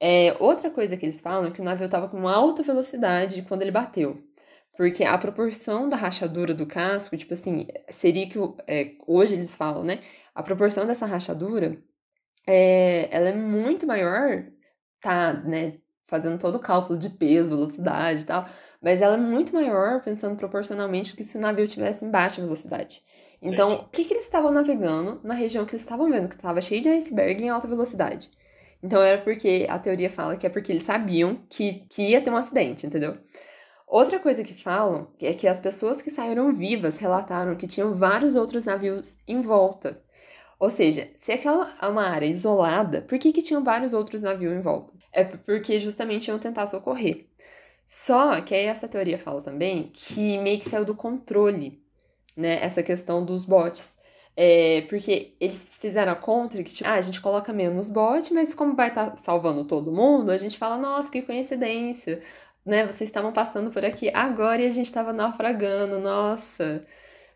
[0.00, 3.62] É, outra coisa que eles falam é que o navio estava com alta velocidade quando
[3.62, 4.18] ele bateu.
[4.76, 9.84] Porque a proporção da rachadura do casco, tipo assim, seria que é, hoje eles falam,
[9.84, 10.00] né?
[10.34, 11.78] A proporção dessa rachadura,
[12.46, 14.46] é, ela é muito maior,
[15.00, 15.78] tá, né?
[16.06, 18.46] Fazendo todo o cálculo de peso, velocidade e tal,
[18.82, 22.42] mas ela é muito maior pensando proporcionalmente do que se o navio tivesse em baixa
[22.42, 23.02] velocidade.
[23.40, 23.84] Então, Entendi.
[23.84, 26.80] o que, que eles estavam navegando na região que eles estavam vendo, que estava cheio
[26.82, 28.30] de iceberg em alta velocidade?
[28.82, 32.30] Então, era porque a teoria fala que é porque eles sabiam que, que ia ter
[32.30, 33.16] um acidente, entendeu?
[33.92, 38.34] Outra coisa que falam é que as pessoas que saíram vivas relataram que tinham vários
[38.34, 40.02] outros navios em volta.
[40.58, 44.56] Ou seja, se aquela é uma área isolada, por que, que tinham vários outros navios
[44.56, 44.94] em volta?
[45.12, 47.26] É porque justamente iam tentar socorrer.
[47.86, 51.78] Só que aí essa teoria fala também que meio que saiu do controle,
[52.34, 52.64] né?
[52.64, 53.92] Essa questão dos botes.
[54.34, 58.54] É, porque eles fizeram a contra que, tipo, ah, a gente coloca menos bot, mas
[58.54, 62.22] como vai estar tá salvando todo mundo, a gente fala, nossa, que coincidência
[62.64, 62.86] né?
[62.86, 66.84] Vocês estavam passando por aqui agora e a gente estava naufragando, nossa.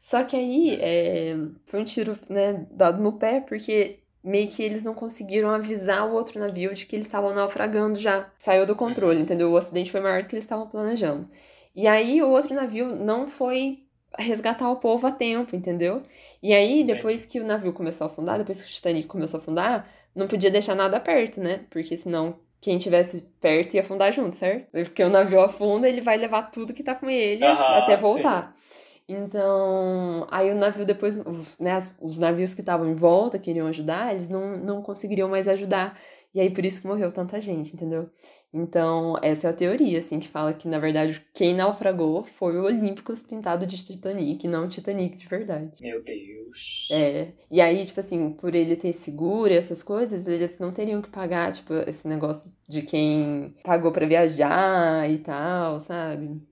[0.00, 4.82] Só que aí é, foi um tiro, né, dado no pé, porque meio que eles
[4.84, 8.30] não conseguiram avisar o outro navio de que eles estavam naufragando já.
[8.38, 9.50] Saiu do controle, entendeu?
[9.52, 11.28] O acidente foi maior do que eles estavam planejando.
[11.74, 13.86] E aí o outro navio não foi
[14.18, 16.02] resgatar o povo a tempo, entendeu?
[16.42, 19.42] E aí, depois que o navio começou a afundar, depois que o Titanic começou a
[19.42, 21.66] afundar, não podia deixar nada perto, né?
[21.70, 24.70] Porque senão quem tivesse perto ia afundar junto, certo?
[24.70, 28.54] Porque o navio afunda, ele vai levar tudo que tá com ele até voltar.
[28.58, 28.86] Sim.
[29.08, 34.10] Então, aí o navio depois, os, né, os navios que estavam em volta, queriam ajudar,
[34.10, 35.96] eles não, não conseguiriam mais ajudar.
[36.34, 38.10] E aí por isso que morreu tanta gente, entendeu?
[38.56, 42.64] Então, essa é a teoria, assim, que fala que, na verdade, quem naufragou foi o
[42.64, 45.82] Olímpicos pintado de Titanic, não o Titanic de verdade.
[45.82, 46.88] Meu Deus.
[46.90, 47.32] É.
[47.50, 51.10] E aí, tipo assim, por ele ter seguro e essas coisas, eles não teriam que
[51.10, 56.26] pagar, tipo, esse negócio de quem pagou para viajar e tal, sabe?
[56.26, 56.42] Hum,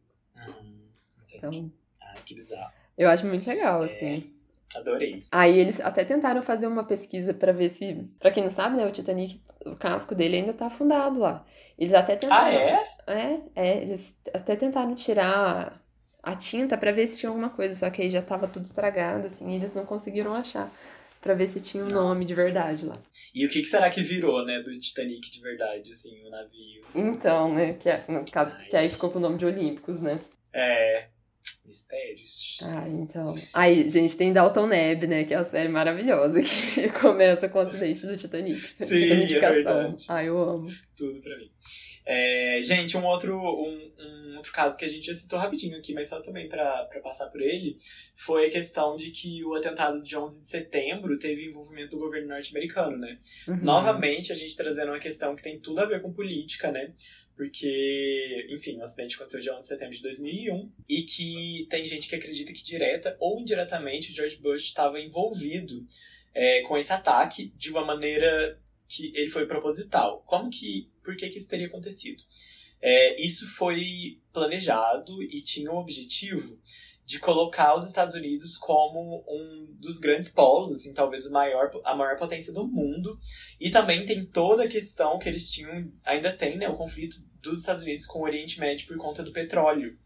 [1.34, 1.72] então.
[2.02, 2.70] Ah, que bizarro.
[2.98, 3.86] Eu acho muito legal, é.
[3.86, 4.33] assim.
[4.76, 5.24] Adorei.
[5.30, 8.08] Aí eles até tentaram fazer uma pesquisa para ver se.
[8.18, 8.86] Pra quem não sabe, né?
[8.86, 11.44] O Titanic, o casco dele ainda tá afundado lá.
[11.78, 12.46] Eles até tentaram.
[12.46, 12.84] Ah, é?
[13.06, 13.82] É, é.
[13.82, 15.80] Eles até tentaram tirar
[16.22, 19.26] a tinta para ver se tinha alguma coisa, só que aí já tava tudo estragado,
[19.26, 20.72] assim, e eles não conseguiram achar
[21.20, 22.02] para ver se tinha um Nossa.
[22.02, 22.96] nome de verdade lá.
[23.34, 26.84] E o que, que, será que virou, né, do Titanic de verdade, assim, o navio?
[26.94, 28.66] Então, né, que é, no caso, Ai.
[28.66, 30.18] que aí ficou com o nome de Olímpicos, né?
[30.52, 31.08] É,
[31.64, 32.58] Mistérios.
[32.62, 33.34] Ah, então.
[33.52, 35.24] Aí, gente, tem Dalton Neb, né?
[35.24, 38.60] Que é a série maravilhosa que começa com o acidente do Titanic.
[38.76, 40.04] Sim, é verdade.
[40.08, 40.70] Ah, eu amo.
[40.94, 41.50] Tudo pra mim.
[42.06, 45.94] É, gente, um outro, um, um, outro caso que a gente já citou rapidinho aqui,
[45.94, 47.78] mas só também para passar por ele,
[48.14, 52.28] foi a questão de que o atentado de 11 de setembro teve envolvimento do governo
[52.28, 53.18] norte-americano, né?
[53.48, 53.56] Uhum.
[53.62, 56.92] Novamente, a gente trazendo uma questão que tem tudo a ver com política, né?
[57.36, 62.08] Porque, enfim, o acidente aconteceu dia 11 de setembro de 2001 e que tem gente
[62.08, 65.86] que acredita que direta ou indiretamente o George Bush estava envolvido
[66.32, 70.22] é, com esse ataque de uma maneira que ele foi proposital.
[70.26, 72.22] Como que, por que que isso teria acontecido?
[72.80, 76.60] É, isso foi planejado e tinha o objetivo
[77.04, 81.94] de colocar os Estados Unidos como um dos grandes polos, assim, talvez o maior, a
[81.94, 83.18] maior potência do mundo.
[83.60, 87.58] E também tem toda a questão que eles tinham, ainda tem, né, o conflito dos
[87.58, 89.98] Estados Unidos com o Oriente Médio por conta do petróleo.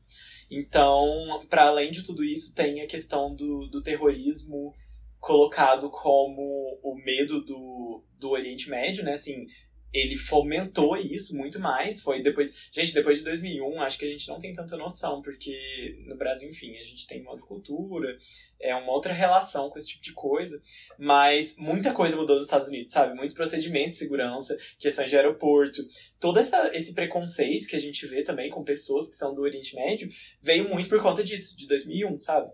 [0.51, 4.75] Então, para além de tudo isso, tem a questão do, do terrorismo
[5.21, 9.13] colocado como o medo do, do Oriente Médio, né?
[9.13, 9.47] Assim,
[9.93, 12.01] ele fomentou isso muito mais.
[12.01, 12.53] Foi depois.
[12.71, 16.49] Gente, depois de 2001, acho que a gente não tem tanta noção, porque no Brasil,
[16.49, 18.19] enfim, a gente tem uma outra cultura,
[18.61, 20.61] é uma outra relação com esse tipo de coisa.
[20.99, 23.15] Mas muita coisa mudou nos Estados Unidos, sabe?
[23.15, 25.83] Muitos procedimentos de segurança, questões de aeroporto.
[26.21, 29.75] Todo essa, esse preconceito que a gente vê também com pessoas que são do Oriente
[29.75, 30.09] Médio
[30.43, 32.51] veio muito por conta disso, de 2001, sabe?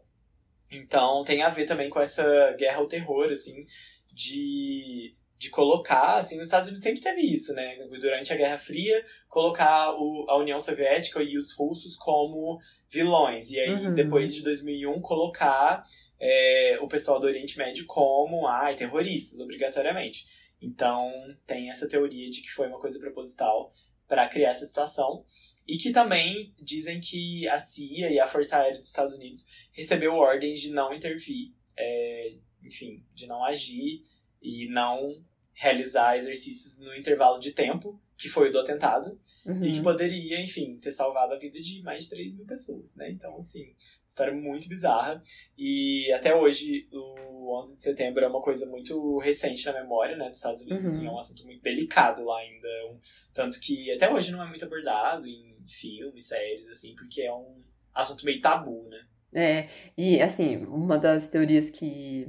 [0.71, 3.67] Então tem a ver também com essa guerra ao terror, assim,
[4.13, 5.15] de
[5.45, 7.77] de colocar, assim, os Estados Unidos sempre teve isso, né?
[8.01, 13.51] Durante a Guerra Fria, colocar o, a União Soviética e os russos como vilões.
[13.51, 13.95] E aí, Uhum.
[13.95, 15.85] depois de 2001, colocar
[16.19, 20.25] é, o pessoal do Oriente Médio como, ai, terroristas, obrigatoriamente.
[20.63, 21.13] Então,
[21.47, 23.71] tem essa teoria de que foi uma coisa proposital
[24.09, 25.25] para criar essa situação.
[25.69, 30.15] E que também dizem que a CIA e a Força Aérea dos Estados Unidos recebeu
[30.15, 34.03] ordens de não intervir, é, enfim, de não agir
[34.43, 35.25] e não
[35.55, 39.65] realizar exercícios no intervalo de tempo, que foi o do atentado, Uhum.
[39.65, 43.11] e que poderia, enfim, ter salvado a vida de mais de 3 mil pessoas, né?
[43.11, 43.75] Então, assim,
[44.07, 45.23] história muito bizarra.
[45.59, 50.29] E até hoje, o 11 de setembro é uma coisa muito recente na memória, né,
[50.29, 50.91] dos Estados Unidos, Uhum.
[50.91, 52.69] assim, é um assunto muito delicado lá ainda.
[52.91, 52.99] um-
[53.33, 57.61] tanto que até hoje não é muito abordado em filmes, séries, assim, porque é um
[57.93, 59.05] assunto meio tabu, né?
[59.33, 62.29] É, e assim, uma das teorias que,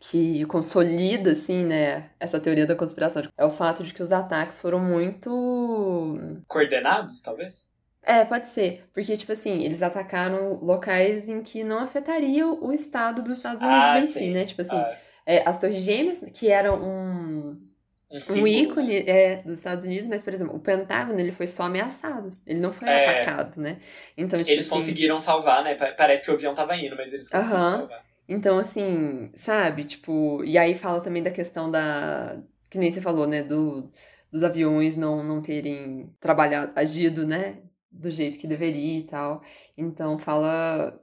[0.00, 4.60] que consolida, assim, né, essa teoria da conspiração é o fato de que os ataques
[4.60, 5.28] foram muito.
[6.46, 7.72] Coordenados, talvez?
[8.02, 13.22] É, pode ser, porque, tipo assim, eles atacaram locais em que não afetariam o estado
[13.22, 14.30] dos Estados Unidos Ah, em sim.
[14.30, 14.44] si, né?
[14.46, 14.96] Tipo assim, Ah,
[15.26, 17.50] é, as Torres Gêmeas, que eram um,
[18.10, 19.10] um, um símbolo, ícone né?
[19.10, 22.72] é, dos Estados Unidos, mas, por exemplo, o Pentágono, ele foi só ameaçado, ele não
[22.72, 22.96] foi É.
[23.02, 23.80] atacado, né?
[24.16, 25.74] Então, tipo Eles assim, conseguiram salvar, né?
[25.74, 27.64] Pa- Parece que o avião tava indo, mas eles conseguiram Aham.
[27.66, 28.04] salvar.
[28.28, 33.26] Então, assim, sabe, tipo, e aí fala também da questão da, que nem você falou,
[33.26, 33.90] né, do,
[34.30, 39.42] dos aviões não, não terem trabalhado, agido, né, do jeito que deveria e tal.
[39.76, 41.00] Então, fala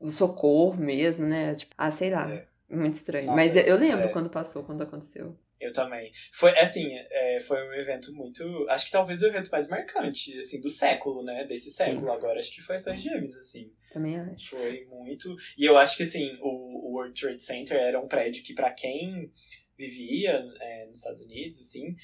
[0.00, 2.46] do socorro mesmo, né, tipo, ah, sei lá, É.
[2.70, 3.26] muito estranho.
[3.26, 4.08] Nossa, Mas eu- eu lembro é.
[4.08, 5.34] quando passou, quando aconteceu.
[5.60, 6.10] Eu também.
[6.32, 8.66] Foi, assim, é, foi um evento muito.
[8.68, 11.44] Acho que talvez o evento mais marcante, assim, do século, né?
[11.44, 12.38] Desse século agora.
[12.38, 13.72] Acho que foi as Torres Gêmeas, assim.
[13.90, 14.50] Também acho.
[14.50, 15.34] Foi muito.
[15.56, 18.70] E eu acho que, assim, o, o World Trade Center era um prédio que, pra
[18.70, 19.32] quem
[19.78, 21.94] vivia é, nos Estados Unidos, assim.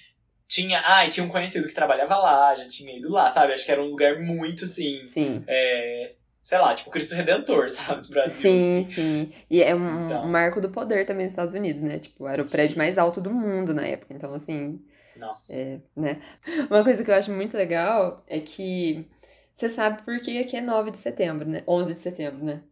[0.48, 0.82] Tinha.
[0.84, 3.52] Ah, e tinha um conhecido que trabalhava lá, já tinha ido lá, sabe?
[3.52, 5.06] Acho que era um lugar muito, assim.
[5.08, 5.44] Sim.
[5.46, 8.02] É, sei lá, tipo Cristo Redentor, sabe?
[8.02, 8.34] Do Brasil.
[8.42, 8.92] Sim, assim.
[8.92, 9.32] sim.
[9.48, 10.24] E é um, Então.
[10.24, 11.98] um marco do poder também dos Estados Unidos, né?
[11.98, 12.78] Tipo, era o prédio Sim.
[12.78, 14.12] mais alto do mundo na época.
[14.12, 14.84] Então, assim,
[15.16, 15.54] Nossa.
[15.54, 16.20] É, né?
[16.68, 19.06] Uma coisa que eu acho muito legal é que
[19.54, 21.62] você sabe por que aqui é 9 de setembro, né?
[21.66, 22.62] 11 de setembro, né?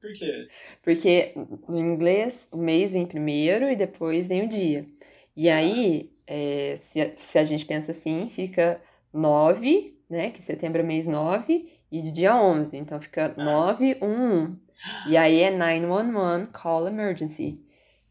[0.00, 0.48] Por quê?
[0.82, 1.32] Porque
[1.68, 4.84] no inglês o mês vem primeiro e depois vem o dia.
[5.36, 8.80] E aí, é, se, a- se a gente pensa assim, fica
[9.12, 10.30] 9, né?
[10.30, 12.76] Que setembro é mês 9 e de dia 11.
[12.76, 14.56] Então fica 911.
[15.08, 17.60] E aí é 911, call emergency.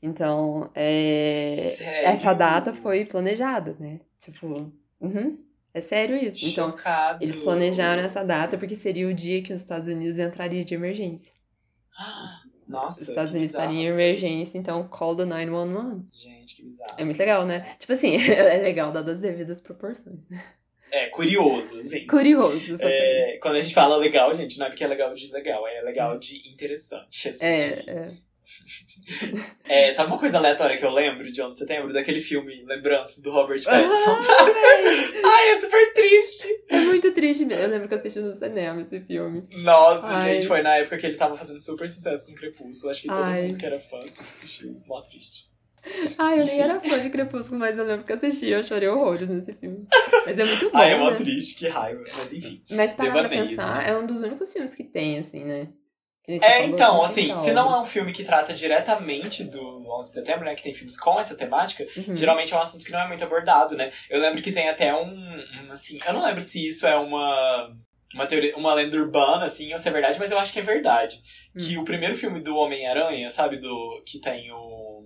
[0.01, 3.99] Então, é, essa data foi planejada, né?
[4.19, 5.37] Tipo, uhum,
[5.73, 6.47] é sério isso.
[6.47, 7.23] Então, Chocado.
[7.23, 11.31] eles planejaram essa data porque seria o dia que os Estados Unidos entraria de emergência.
[12.67, 13.01] Nossa.
[13.01, 16.05] Os Estados Unidos bizarro, estariam em emergência, então call the 911.
[16.09, 16.93] Gente, que bizarro.
[16.97, 17.75] É muito legal, né?
[17.77, 20.27] Tipo assim, é legal dadas as devidas proporções.
[20.29, 20.41] né?
[20.91, 22.05] É, curioso, assim.
[22.05, 25.65] Curioso, É, quando a gente fala legal, gente, não é porque é legal de legal,
[25.67, 27.29] é legal de interessante.
[27.29, 28.07] Assim, É, de- é.
[29.69, 31.93] É, sabe uma coisa aleatória que eu lembro de 11 de setembro?
[31.93, 34.51] Daquele filme Lembranças do Robert Ah, Pattinson, sabe?
[34.51, 36.47] véi, Ai, é super triste.
[36.69, 37.63] é muito triste mesmo.
[37.63, 39.47] Eu lembro que eu assisti no cinema esse filme.
[39.53, 40.33] Nossa, Ai.
[40.33, 42.91] gente, foi na época que ele tava fazendo super sucesso com Crepúsculo.
[42.91, 43.43] Acho que todo Ai.
[43.43, 44.81] mundo que era fã assistiu.
[44.85, 45.49] Mó triste.
[46.17, 48.47] Ai, eu nem era fã de Crepúsculo, mas eu lembro que assisti.
[48.47, 49.85] Eu chorei horrores nesse filme.
[50.25, 51.17] Mas é muito bom, Ai, é mó né?
[51.17, 52.03] triste, que raiva.
[52.17, 52.63] Mas enfim.
[52.69, 53.89] Mas parar pra pensar, né?
[53.89, 55.69] é um dos únicos filmes que tem, assim, né?
[56.41, 57.75] É, então, assim, se não algo.
[57.75, 59.59] é um filme que trata diretamente do
[59.99, 62.15] 11 de setembro, né, que tem filmes com essa temática, Uhum.
[62.15, 63.91] geralmente é um assunto que não é muito abordado, né?
[64.09, 67.75] Eu lembro que tem até um, um, assim, eu não lembro se isso é uma
[68.13, 70.63] uma teoria, uma lenda urbana assim, ou se é verdade, mas eu acho que é
[70.63, 71.17] verdade.
[71.57, 71.81] Que Hum.
[71.81, 75.05] o primeiro filme do Homem-Aranha, sabe, do que tem o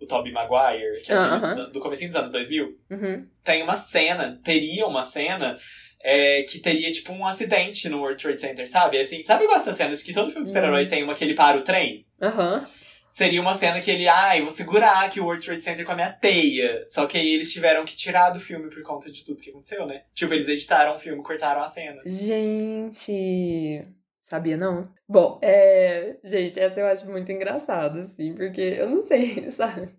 [0.00, 1.60] o Tobey Maguire, que é dos aham.
[1.66, 3.26] an- do comecinho dos anos 2000, Uhum.
[3.44, 5.56] tem uma cena, teria uma cena
[6.02, 8.98] é, que teria, tipo, um acidente no World Trade Center, sabe?
[8.98, 10.88] Assim, sabe igual essas cenas que todo filme de super-herói Hum.
[10.88, 12.06] tem uma que ele para o trem?
[12.22, 12.66] Aham.
[13.06, 15.96] Seria uma cena que ele, ai, vou segurar aqui o World Trade Center com a
[15.96, 16.84] minha teia.
[16.86, 19.84] Só que aí eles tiveram que tirar do filme por conta de tudo que aconteceu,
[19.84, 20.02] né?
[20.14, 22.00] Tipo, eles editaram o filme, cortaram a cena.
[22.06, 23.84] Gente.
[24.30, 24.88] Sabia não?
[25.08, 26.16] Bom, é.
[26.22, 29.90] Gente, essa eu acho muito engraçada, assim, porque eu não sei, sabe?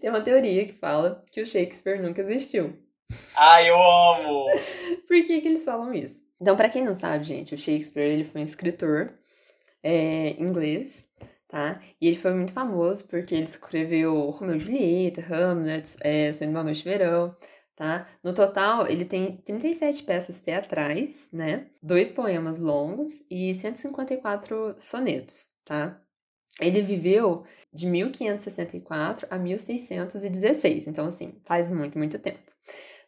[0.00, 2.78] Tem uma teoria que fala que o Shakespeare nunca existiu.
[3.36, 4.46] Ai, eu amo!
[5.08, 6.22] Por que, que eles falam isso?
[6.40, 9.14] Então, pra quem não sabe, gente, o Shakespeare ele foi um escritor
[9.82, 11.08] é, inglês,
[11.48, 11.82] tá?
[12.00, 16.56] E ele foi muito famoso porque ele escreveu Romeu e Julieta, Hamlet, é, Sonho de
[16.56, 17.34] uma Noite de Verão,
[17.80, 18.06] tá?
[18.22, 21.64] No total, ele tem 37 peças teatrais, né?
[21.82, 25.98] Dois poemas longos e 154 sonetos, tá?
[26.60, 32.52] Ele viveu de 1564 a 1616, então, assim, faz muito, muito tempo.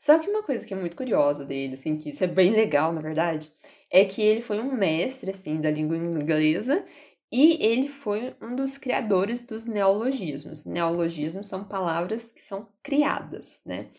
[0.00, 2.94] Só que uma coisa que é muito curiosa dele, assim, que isso é bem legal,
[2.94, 3.52] na verdade,
[3.90, 6.82] é que ele foi um mestre, assim, da língua inglesa
[7.30, 10.64] e ele foi um dos criadores dos neologismos.
[10.64, 13.90] Neologismos são palavras que são criadas, né?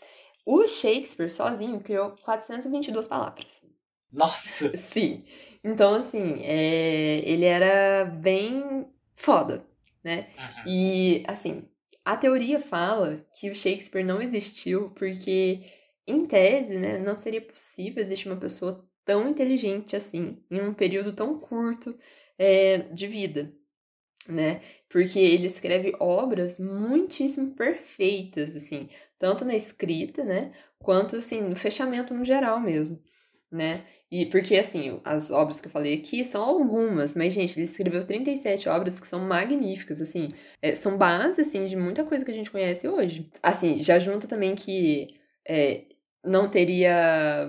[0.46, 3.62] O Shakespeare sozinho criou 422 palavras.
[4.12, 4.76] Nossa!
[4.78, 5.24] Sim.
[5.64, 9.66] Então, assim, é, ele era bem foda,
[10.04, 10.28] né?
[10.38, 10.64] Uhum.
[10.68, 11.68] E, assim,
[12.04, 15.62] a teoria fala que o Shakespeare não existiu porque,
[16.06, 21.14] em tese, né, não seria possível existir uma pessoa tão inteligente assim, em um período
[21.14, 21.98] tão curto
[22.38, 23.54] é, de vida,
[24.28, 24.62] né?
[24.90, 28.90] Porque ele escreve obras muitíssimo perfeitas, assim,
[29.24, 33.02] tanto na escrita, né, quanto, assim, no fechamento no geral mesmo,
[33.50, 33.86] né?
[34.12, 38.04] E porque, assim, as obras que eu falei aqui são algumas, mas, gente, ele escreveu
[38.06, 42.34] 37 obras que são magníficas, assim, é, são bases, assim, de muita coisa que a
[42.34, 43.32] gente conhece hoje.
[43.42, 45.16] Assim, já junta também que
[45.48, 45.86] é,
[46.22, 47.48] não teria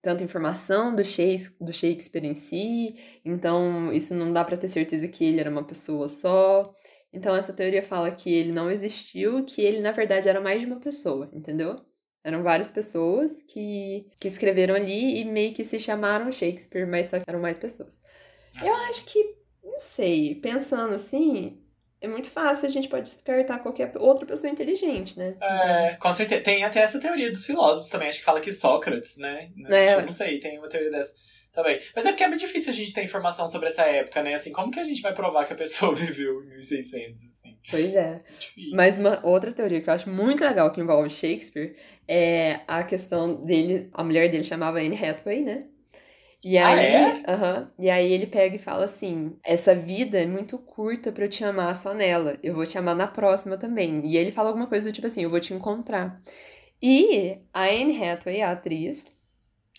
[0.00, 2.94] tanta informação do Shakespeare, do Shakespeare em si,
[3.24, 6.72] então isso não dá pra ter certeza que ele era uma pessoa só.
[7.12, 10.66] Então essa teoria fala que ele não existiu, que ele na verdade era mais de
[10.66, 11.76] uma pessoa, entendeu?
[12.22, 17.18] Eram várias pessoas que, que escreveram ali e meio que se chamaram Shakespeare, mas só
[17.18, 18.02] que eram mais pessoas.
[18.62, 21.62] Eu acho que, não sei, pensando assim,
[22.00, 25.36] é muito fácil, a gente pode descartar qualquer outra pessoa inteligente, né?
[25.40, 26.42] É, com certeza.
[26.42, 28.08] Tem até essa teoria dos filósofos também.
[28.08, 29.50] Acho que fala que Sócrates, né?
[29.56, 29.82] Não, É.
[29.82, 31.14] existiu, não sei, tem uma teoria dessa
[31.52, 31.80] também.
[31.94, 34.34] Mas é porque é muito difícil a gente ter informação sobre essa época, né?
[34.34, 37.58] Assim, como que a gente vai provar que a pessoa viveu em 1600, assim?
[37.70, 38.22] Pois é.
[38.28, 38.76] É difícil.
[38.76, 41.76] Mas uma outra teoria que eu acho muito legal que envolve Shakespeare
[42.06, 45.66] é a questão dele, a mulher dele chamava Anne Hathaway, né?
[46.42, 47.22] E Ah, aí, é?
[47.28, 51.28] aham, e aí ele pega e fala assim: essa vida é muito curta pra eu
[51.28, 52.38] te amar só nela.
[52.42, 54.00] Eu vou te amar na próxima também.
[54.06, 56.18] E ele fala alguma coisa do tipo assim: eu vou te encontrar.
[56.82, 59.04] E a Anne Hathaway, a atriz,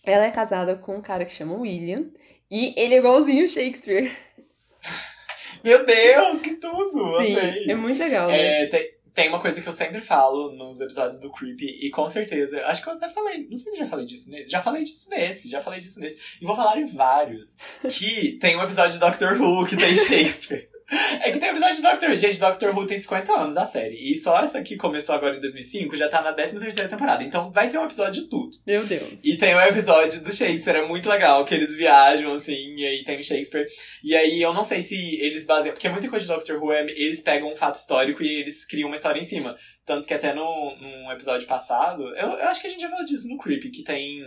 [0.03, 2.05] ela é casada com um cara que chama William.
[2.49, 4.11] E ele é igualzinho Shakespeare.
[5.63, 7.17] Meu Deus, que tudo!
[7.19, 7.69] Sim, Amei!
[7.69, 8.63] é muito legal, né?
[8.63, 12.09] É, tem, tem uma coisa que eu sempre falo nos episódios do Creepy, e com
[12.09, 14.61] certeza, acho que eu até falei, não sei se eu já falei disso nesse, já
[14.61, 17.57] falei disso nesse, já falei disso nesse, e vou falar em vários,
[17.89, 20.70] que tem um episódio de Doctor Who que tem Shakespeare.
[21.23, 22.17] É que tem episódio de Doctor Who.
[22.17, 23.95] Gente, Doctor Who tem 50 anos a série.
[24.11, 27.23] E só essa aqui começou agora em 2005, já tá na 13ª temporada.
[27.23, 28.51] Então vai ter um episódio de tudo.
[28.65, 29.21] Meu Deus.
[29.23, 33.03] E tem um episódio do Shakespeare, é muito legal, que eles viajam, assim, e aí
[33.03, 33.67] tem o Shakespeare.
[34.03, 36.81] E aí eu não sei se eles baseiam, porque muita coisa de Doctor Who, é,
[36.81, 39.55] eles pegam um fato histórico e eles criam uma história em cima.
[39.85, 43.05] Tanto que até no, num episódio passado, eu, eu acho que a gente já falou
[43.05, 44.19] disso no Creepy, que tem...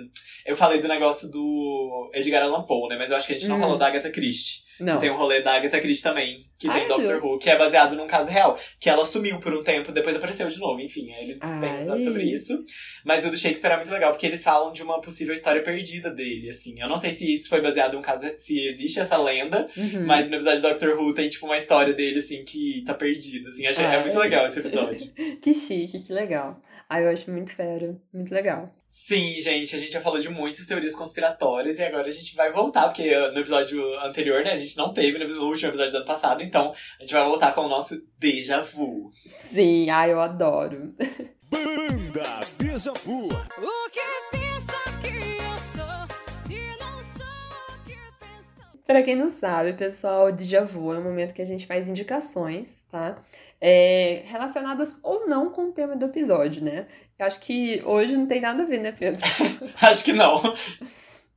[0.46, 2.96] Eu falei do negócio do Edgar Allan Poe, né?
[2.98, 3.62] Mas eu acho que a gente não Uhum.
[3.62, 4.63] falou da Agatha Christie.
[4.80, 4.98] Não.
[4.98, 7.32] Tem um rolê da Agatha Christie também, que Ai, tem Doctor meu Deus.
[7.32, 8.58] Who, que é baseado num caso real.
[8.80, 10.80] Que ela sumiu por um tempo, depois apareceu de novo.
[10.80, 11.76] Enfim, eles têm Ai.
[11.76, 12.64] episódio sobre isso.
[13.04, 16.10] Mas o do Shakespeare é muito legal, porque eles falam de uma possível história perdida
[16.10, 16.80] dele, assim.
[16.80, 20.06] Eu não sei se isso foi baseado em um caso, se existe essa lenda, Uhum.
[20.06, 23.48] mas no episódio de Doctor Who tem, tipo, uma história dele, assim, que tá perdida,
[23.50, 23.66] assim.
[23.66, 24.02] Achei, é Ai.
[24.02, 25.12] muito legal esse episódio.
[25.42, 26.60] Que chique, que legal.
[26.88, 28.74] Ah, eu acho muito fera, muito legal.
[28.86, 32.52] Sim, gente, a gente já falou de muitas teorias conspiratórias e agora a gente vai
[32.52, 35.96] voltar, porque uh, no episódio anterior, né, a gente não teve no último episódio do
[35.98, 39.10] ano passado, então a gente vai voltar com o nosso déjà vu.
[39.50, 40.94] Sim, ah, eu adoro.
[41.54, 43.28] Banda Beija Vu.
[43.28, 44.00] O que
[44.32, 46.38] pensa que eu sou?
[46.38, 47.26] Se não sou
[47.68, 48.78] o que pensa.
[48.84, 52.76] Pra quem não sabe, pessoal, Déjà Vu é um momento que a gente faz indicações,
[52.90, 53.18] tá?
[53.60, 56.86] É, relacionadas ou não com o tema do episódio, né?
[57.18, 59.20] Eu acho que hoje não tem nada a ver, né, Pedro?
[59.80, 60.42] Acho que não.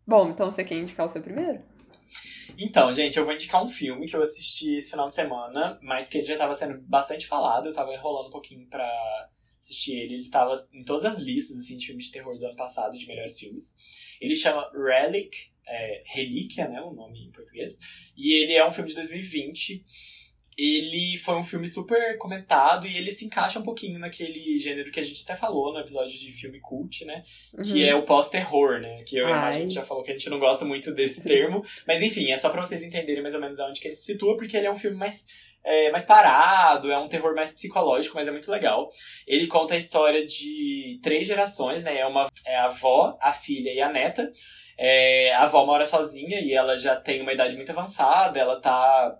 [0.05, 1.61] Bom, então você quer indicar o seu primeiro?
[2.57, 6.09] Então, gente, eu vou indicar um filme que eu assisti esse final de semana, mas
[6.09, 8.89] que ele já tava sendo bastante falado, eu tava enrolando um pouquinho pra
[9.59, 10.15] assistir ele.
[10.15, 13.07] Ele tava em todas as listas assim, de filmes de terror do ano passado, de
[13.07, 13.77] melhores filmes.
[14.19, 17.77] Ele chama Relic, é, Relíquia, né, o nome em português.
[18.15, 19.85] E ele é um filme de 2020.
[20.57, 24.99] Ele foi um filme super comentado e ele se encaixa um pouquinho naquele gênero que
[24.99, 27.21] a gente até falou no episódio de filme cult, né?
[27.63, 29.03] Que é o pós-terror, né?
[29.03, 31.63] Que eu e a gente já falou que a gente não gosta muito desse termo.
[31.87, 34.35] Mas enfim, é só pra vocês entenderem mais ou menos onde que ele se situa,
[34.35, 35.27] porque ele é um filme mais,
[35.63, 38.89] é, mais parado, é um terror mais psicológico, mas é muito legal.
[39.27, 41.99] Ele conta a história de três gerações, né?
[41.99, 44.31] É, uma, é a avó, a filha e a neta.
[44.75, 49.19] É, a avó mora sozinha e ela já tem uma idade muito avançada, ela tá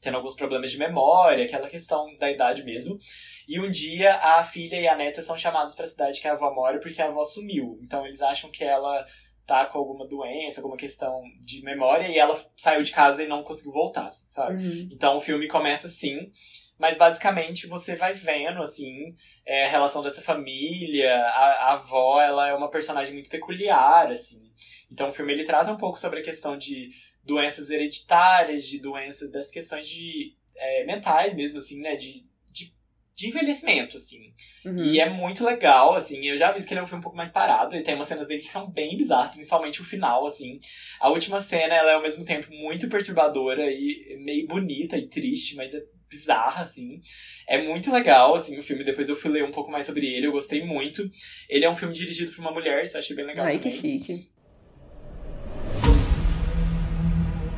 [0.00, 2.98] tendo alguns problemas de memória, aquela questão da idade mesmo.
[3.46, 6.52] E um dia a filha e a neta são chamados pra cidade que a avó
[6.54, 7.78] mora porque a avó sumiu.
[7.82, 9.06] Então eles acham que ela
[9.46, 13.42] tá com alguma doença, alguma questão de memória e ela saiu de casa e não
[13.42, 14.64] conseguiu voltar, sabe?
[14.64, 14.88] Uhum.
[14.92, 16.30] Então o filme começa assim,
[16.78, 19.12] mas basicamente você vai vendo assim
[19.44, 24.50] é, a relação dessa família, a, a avó ela é uma personagem muito peculiar assim.
[24.90, 26.88] Então o filme ele trata um pouco sobre a questão de
[27.24, 32.74] doenças hereditárias, de doenças das questões de é, mentais mesmo assim, né, de, de,
[33.14, 34.32] de envelhecimento assim.
[34.64, 34.82] Uhum.
[34.82, 37.16] E é muito legal, assim, eu já vi que ele é um filme um pouco
[37.16, 40.60] mais parado, e tem umas cenas dele que são bem bizarras, principalmente o final, assim.
[41.00, 45.56] A última cena, ela é ao mesmo tempo muito perturbadora e meio bonita e triste,
[45.56, 47.00] mas é bizarra, assim.
[47.48, 48.84] É muito legal, assim, o filme.
[48.84, 51.08] Depois eu fui ler um pouco mais sobre ele, eu gostei muito.
[51.48, 53.70] Ele é um filme dirigido por uma mulher, isso eu achei bem legal Ai, também.
[53.70, 54.29] que chique.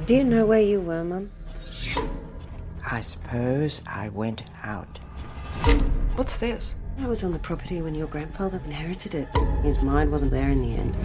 [0.04, 1.30] Do you know where you were, Mum?
[2.90, 4.98] I suppose I went out.
[6.16, 6.74] What's this?
[6.98, 9.28] I was on the property when your grandfather inherited it.
[9.62, 10.96] His mind wasn't there in the end.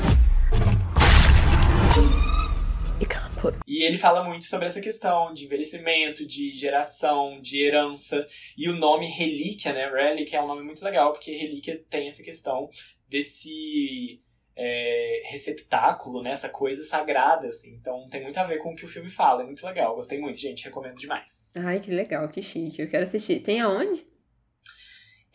[3.00, 7.64] You can't put E ele fala muito sobre essa questão de envelhecimento, de geração, de
[7.64, 8.28] herança.
[8.58, 9.88] E o nome relíquia, né?
[9.92, 12.68] Relic é um nome muito legal, porque relíquia tem essa questão
[13.08, 14.20] desse
[14.60, 16.32] é, receptáculo, né?
[16.32, 17.76] Essa coisa sagrada, assim.
[17.76, 19.44] Então tem muito a ver com o que o filme fala.
[19.44, 19.94] É muito legal.
[19.96, 20.66] Gostei muito, gente.
[20.66, 21.54] Recomendo demais.
[21.58, 22.82] Ai, que legal, que chique.
[22.82, 23.40] Eu quero assistir.
[23.42, 24.04] Tem aonde?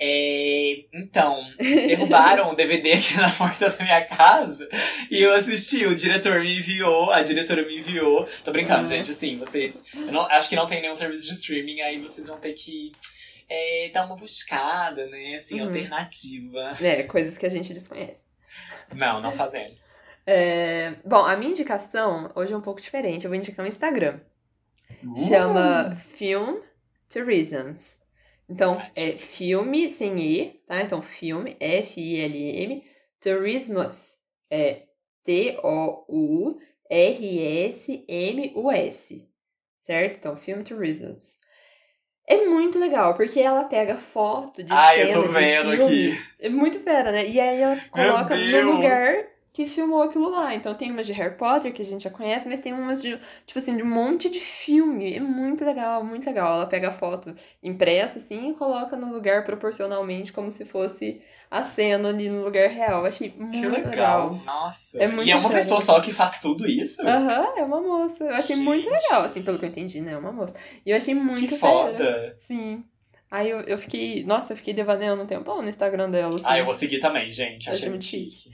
[0.04, 4.68] É, então, derrubaram o DVD aqui na porta da minha casa
[5.08, 5.86] e eu assisti.
[5.86, 8.26] O diretor me enviou, a diretora me enviou.
[8.42, 8.88] Tô brincando, Uhum.
[8.88, 9.84] gente, assim, vocês.
[9.94, 12.90] Não, acho que não tem nenhum serviço de streaming, aí vocês vão ter que
[13.48, 15.36] é, dar uma buscada, né?
[15.36, 15.68] Assim, Uhum.
[15.68, 16.74] alternativa.
[16.82, 18.22] É, coisas que a gente desconhece.
[18.94, 20.02] Não, não fazemos.
[20.26, 23.24] É, bom, a minha indicação hoje é um pouco diferente.
[23.24, 24.20] Eu vou indicar um Instagram.
[25.02, 25.16] Uh!
[25.28, 26.60] Chama Film
[27.08, 27.98] Tourisms.
[28.48, 30.82] Então, é filme sem E, tá?
[30.82, 32.84] Então, filme, F-I-L-M,
[33.18, 34.18] Tourismus,
[34.50, 34.82] é
[35.24, 36.58] T-O-U-R-S-M-U-S,
[39.78, 40.16] certo?
[40.18, 41.40] Então, Film Tourisms.
[42.26, 45.84] É muito legal, porque ela pega foto de Ai, eu cena tô vendo filme.
[45.84, 46.22] aqui.
[46.40, 47.26] É muito fera, né?
[47.26, 49.14] E aí ela coloca no lugar
[49.52, 50.54] que filmou aquilo lá.
[50.54, 53.18] Então tem umas de Harry Potter, que a gente já conhece, mas tem umas de,
[53.46, 55.14] tipo assim, de um monte de filme.
[55.14, 56.54] É muito legal, muito legal.
[56.54, 61.64] Ela pega a foto impressa, assim, e coloca no lugar proporcionalmente, como se fosse a
[61.64, 63.04] cena ali no lugar real.
[63.04, 64.30] Achei Que muito legal.
[64.30, 64.40] legal.
[64.46, 64.98] Nossa.
[65.02, 65.60] É muito e é uma legal.
[65.62, 67.06] pessoa só que faz tudo isso?
[67.06, 68.24] Aham, é uma moça.
[68.24, 69.02] Eu achei muito Gente.
[69.02, 70.12] legal, assim, pelo que eu entendi, né?
[70.12, 70.54] É uma moça.
[70.86, 72.34] E eu achei muito que foda.
[72.46, 72.82] Sim.
[73.30, 74.24] Aí eu, eu fiquei.
[74.24, 76.34] Nossa, eu fiquei devaneando um tempão no Instagram dela.
[76.36, 76.44] assim.
[76.46, 77.68] Ah, eu vou seguir também, gente.
[77.68, 78.52] Achei achei muito muito chique.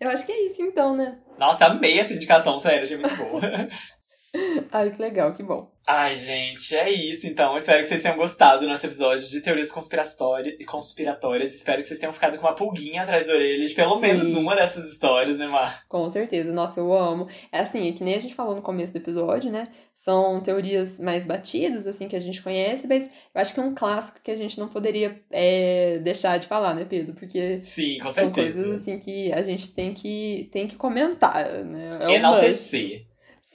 [0.00, 1.18] Eu acho que é isso então, né?
[1.38, 3.40] Nossa, amei essa indicação, sério, achei muito boa.
[4.70, 5.70] Ai, que legal, que bom.
[5.90, 7.56] Ai, gente, é isso então.
[7.56, 10.54] Espero que vocês tenham gostado do nosso episódio de teorias conspiratórias.
[10.66, 11.54] conspiratórias.
[11.54, 14.00] Espero que vocês tenham ficado com uma pulguinha atrás da orelha de pelo Sim.
[14.02, 15.86] menos uma dessas histórias, né, Mar?
[15.88, 16.52] Com certeza.
[16.52, 17.26] Nossa, eu amo.
[17.50, 19.68] É assim, é que nem a gente falou no começo do episódio, né?
[19.94, 23.74] São teorias mais batidas, assim, que a gente conhece, mas eu acho que é um
[23.74, 27.14] clássico que a gente não poderia é, deixar de falar, né, Pedro?
[27.14, 28.62] Porque Sim, com são certeza.
[28.62, 31.96] coisas, assim, que a gente tem que, tem que comentar, né?
[31.98, 33.07] É um must.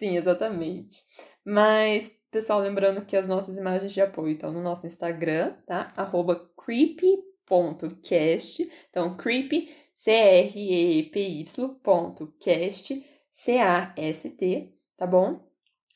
[0.03, 1.01] Sim, exatamente.
[1.45, 5.93] Mas, pessoal, lembrando que as nossas imagens de apoio estão no nosso Instagram, tá?
[5.95, 8.69] Arroba creepy.cast.
[8.89, 11.45] Então, creepy, C-R-E-P-Y
[11.81, 13.01] ponto cast,
[13.31, 15.39] C-A-S-T, tá bom?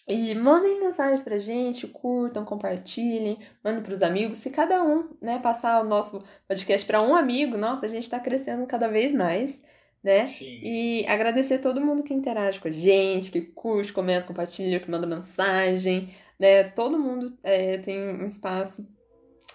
[0.07, 4.37] E mandem mensagens pra gente, curtam, compartilhem, mandem pros amigos.
[4.37, 8.21] Se cada um, né, passar o nosso podcast pra um amigo, nossa, a gente tá
[8.21, 9.61] crescendo cada vez mais,
[10.03, 10.23] né?
[10.25, 10.59] Sim.
[10.63, 15.05] E agradecer todo mundo que interage com a gente, que curte, comenta, compartilha, que manda
[15.07, 16.63] mensagem, né?
[16.65, 18.87] Todo mundo é, tem um espaço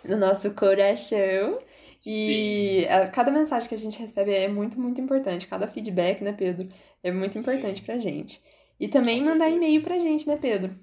[0.04, 1.58] no nosso coração.
[2.04, 5.46] E a- cada mensagem que a gente recebe é muito, muito importante.
[5.46, 6.68] Cada feedback, né, Pedro?
[7.02, 7.84] É muito importante Sim.
[7.84, 8.40] pra gente.
[8.80, 10.74] E também mandar e-mail pra gente, né, Pedro?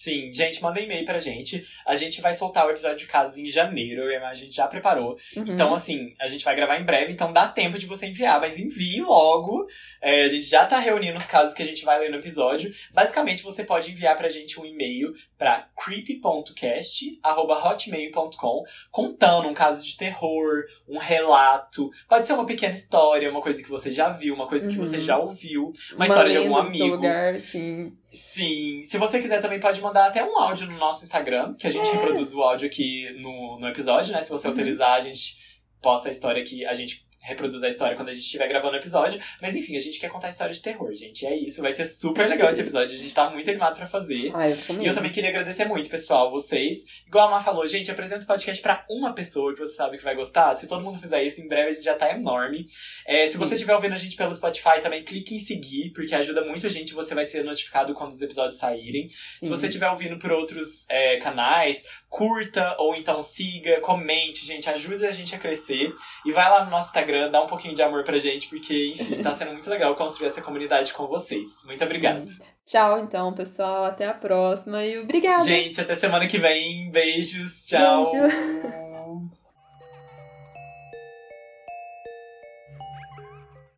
[0.00, 1.66] Sim, gente, manda e-mail pra gente.
[1.84, 5.18] A gente vai soltar o episódio de casa em janeiro, a gente já preparou.
[5.36, 5.42] Uhum.
[5.48, 8.60] Então, assim, a gente vai gravar em breve, então dá tempo de você enviar, mas
[8.60, 9.66] envie logo.
[10.00, 12.72] É, a gente já tá reunindo os casos que a gente vai ler no episódio.
[12.94, 20.62] Basicamente, você pode enviar pra gente um e-mail pra creepy.cast.hotmail.com contando um caso de terror,
[20.88, 21.90] um relato.
[22.08, 24.86] Pode ser uma pequena história, uma coisa que você já viu, uma coisa que Uhum.
[24.86, 26.86] você já ouviu, uma, história de algum amigo.
[26.86, 27.97] lugar, sim.
[28.10, 28.84] Sim.
[28.86, 31.88] Se você quiser, também pode mandar até um áudio no nosso Instagram, que a gente
[31.88, 31.92] É.
[31.92, 34.22] reproduz o áudio aqui no, no episódio, né?
[34.22, 34.52] Se você Uhum.
[34.52, 35.36] autorizar, a gente
[35.82, 38.78] posta a história aqui, a gente reproduz a história quando a gente estiver gravando o
[38.78, 39.20] episódio.
[39.40, 41.26] Mas enfim, a gente quer contar história de terror, gente.
[41.26, 42.94] É isso, vai ser super legal esse episódio.
[42.94, 44.32] A gente tá muito animado pra fazer.
[44.34, 46.86] Ai, eu fico E eu também queria agradecer muito, pessoal, vocês.
[47.06, 50.04] Igual a Má falou, gente, apresenta o podcast pra uma pessoa que você sabe que
[50.04, 50.54] vai gostar.
[50.54, 52.66] Se todo mundo fizer isso, em breve a gente já tá enorme.
[53.06, 53.54] É, se você Sim.
[53.56, 56.94] estiver ouvindo a gente pelo Spotify, também clique em seguir, porque ajuda muito a gente.
[56.94, 59.08] Você vai ser notificado quando os episódios saírem.
[59.10, 59.50] Se Sim.
[59.50, 65.12] você estiver ouvindo por outros é, canais, curta ou então siga, comente, gente, ajuda a
[65.12, 65.92] gente a crescer.
[66.24, 69.22] E vai lá no nosso Instagram, dá um pouquinho de amor pra gente, porque, enfim,
[69.22, 71.48] tá sendo muito legal construir essa comunidade com vocês.
[71.66, 72.26] Muito obrigado.
[72.64, 73.84] Tchau, então, pessoal.
[73.84, 75.42] Até a próxima e obrigada.
[75.42, 76.90] Gente, até semana que vem.
[76.90, 77.64] Beijos.
[77.64, 78.12] Tchau.
[78.12, 78.78] Beijo.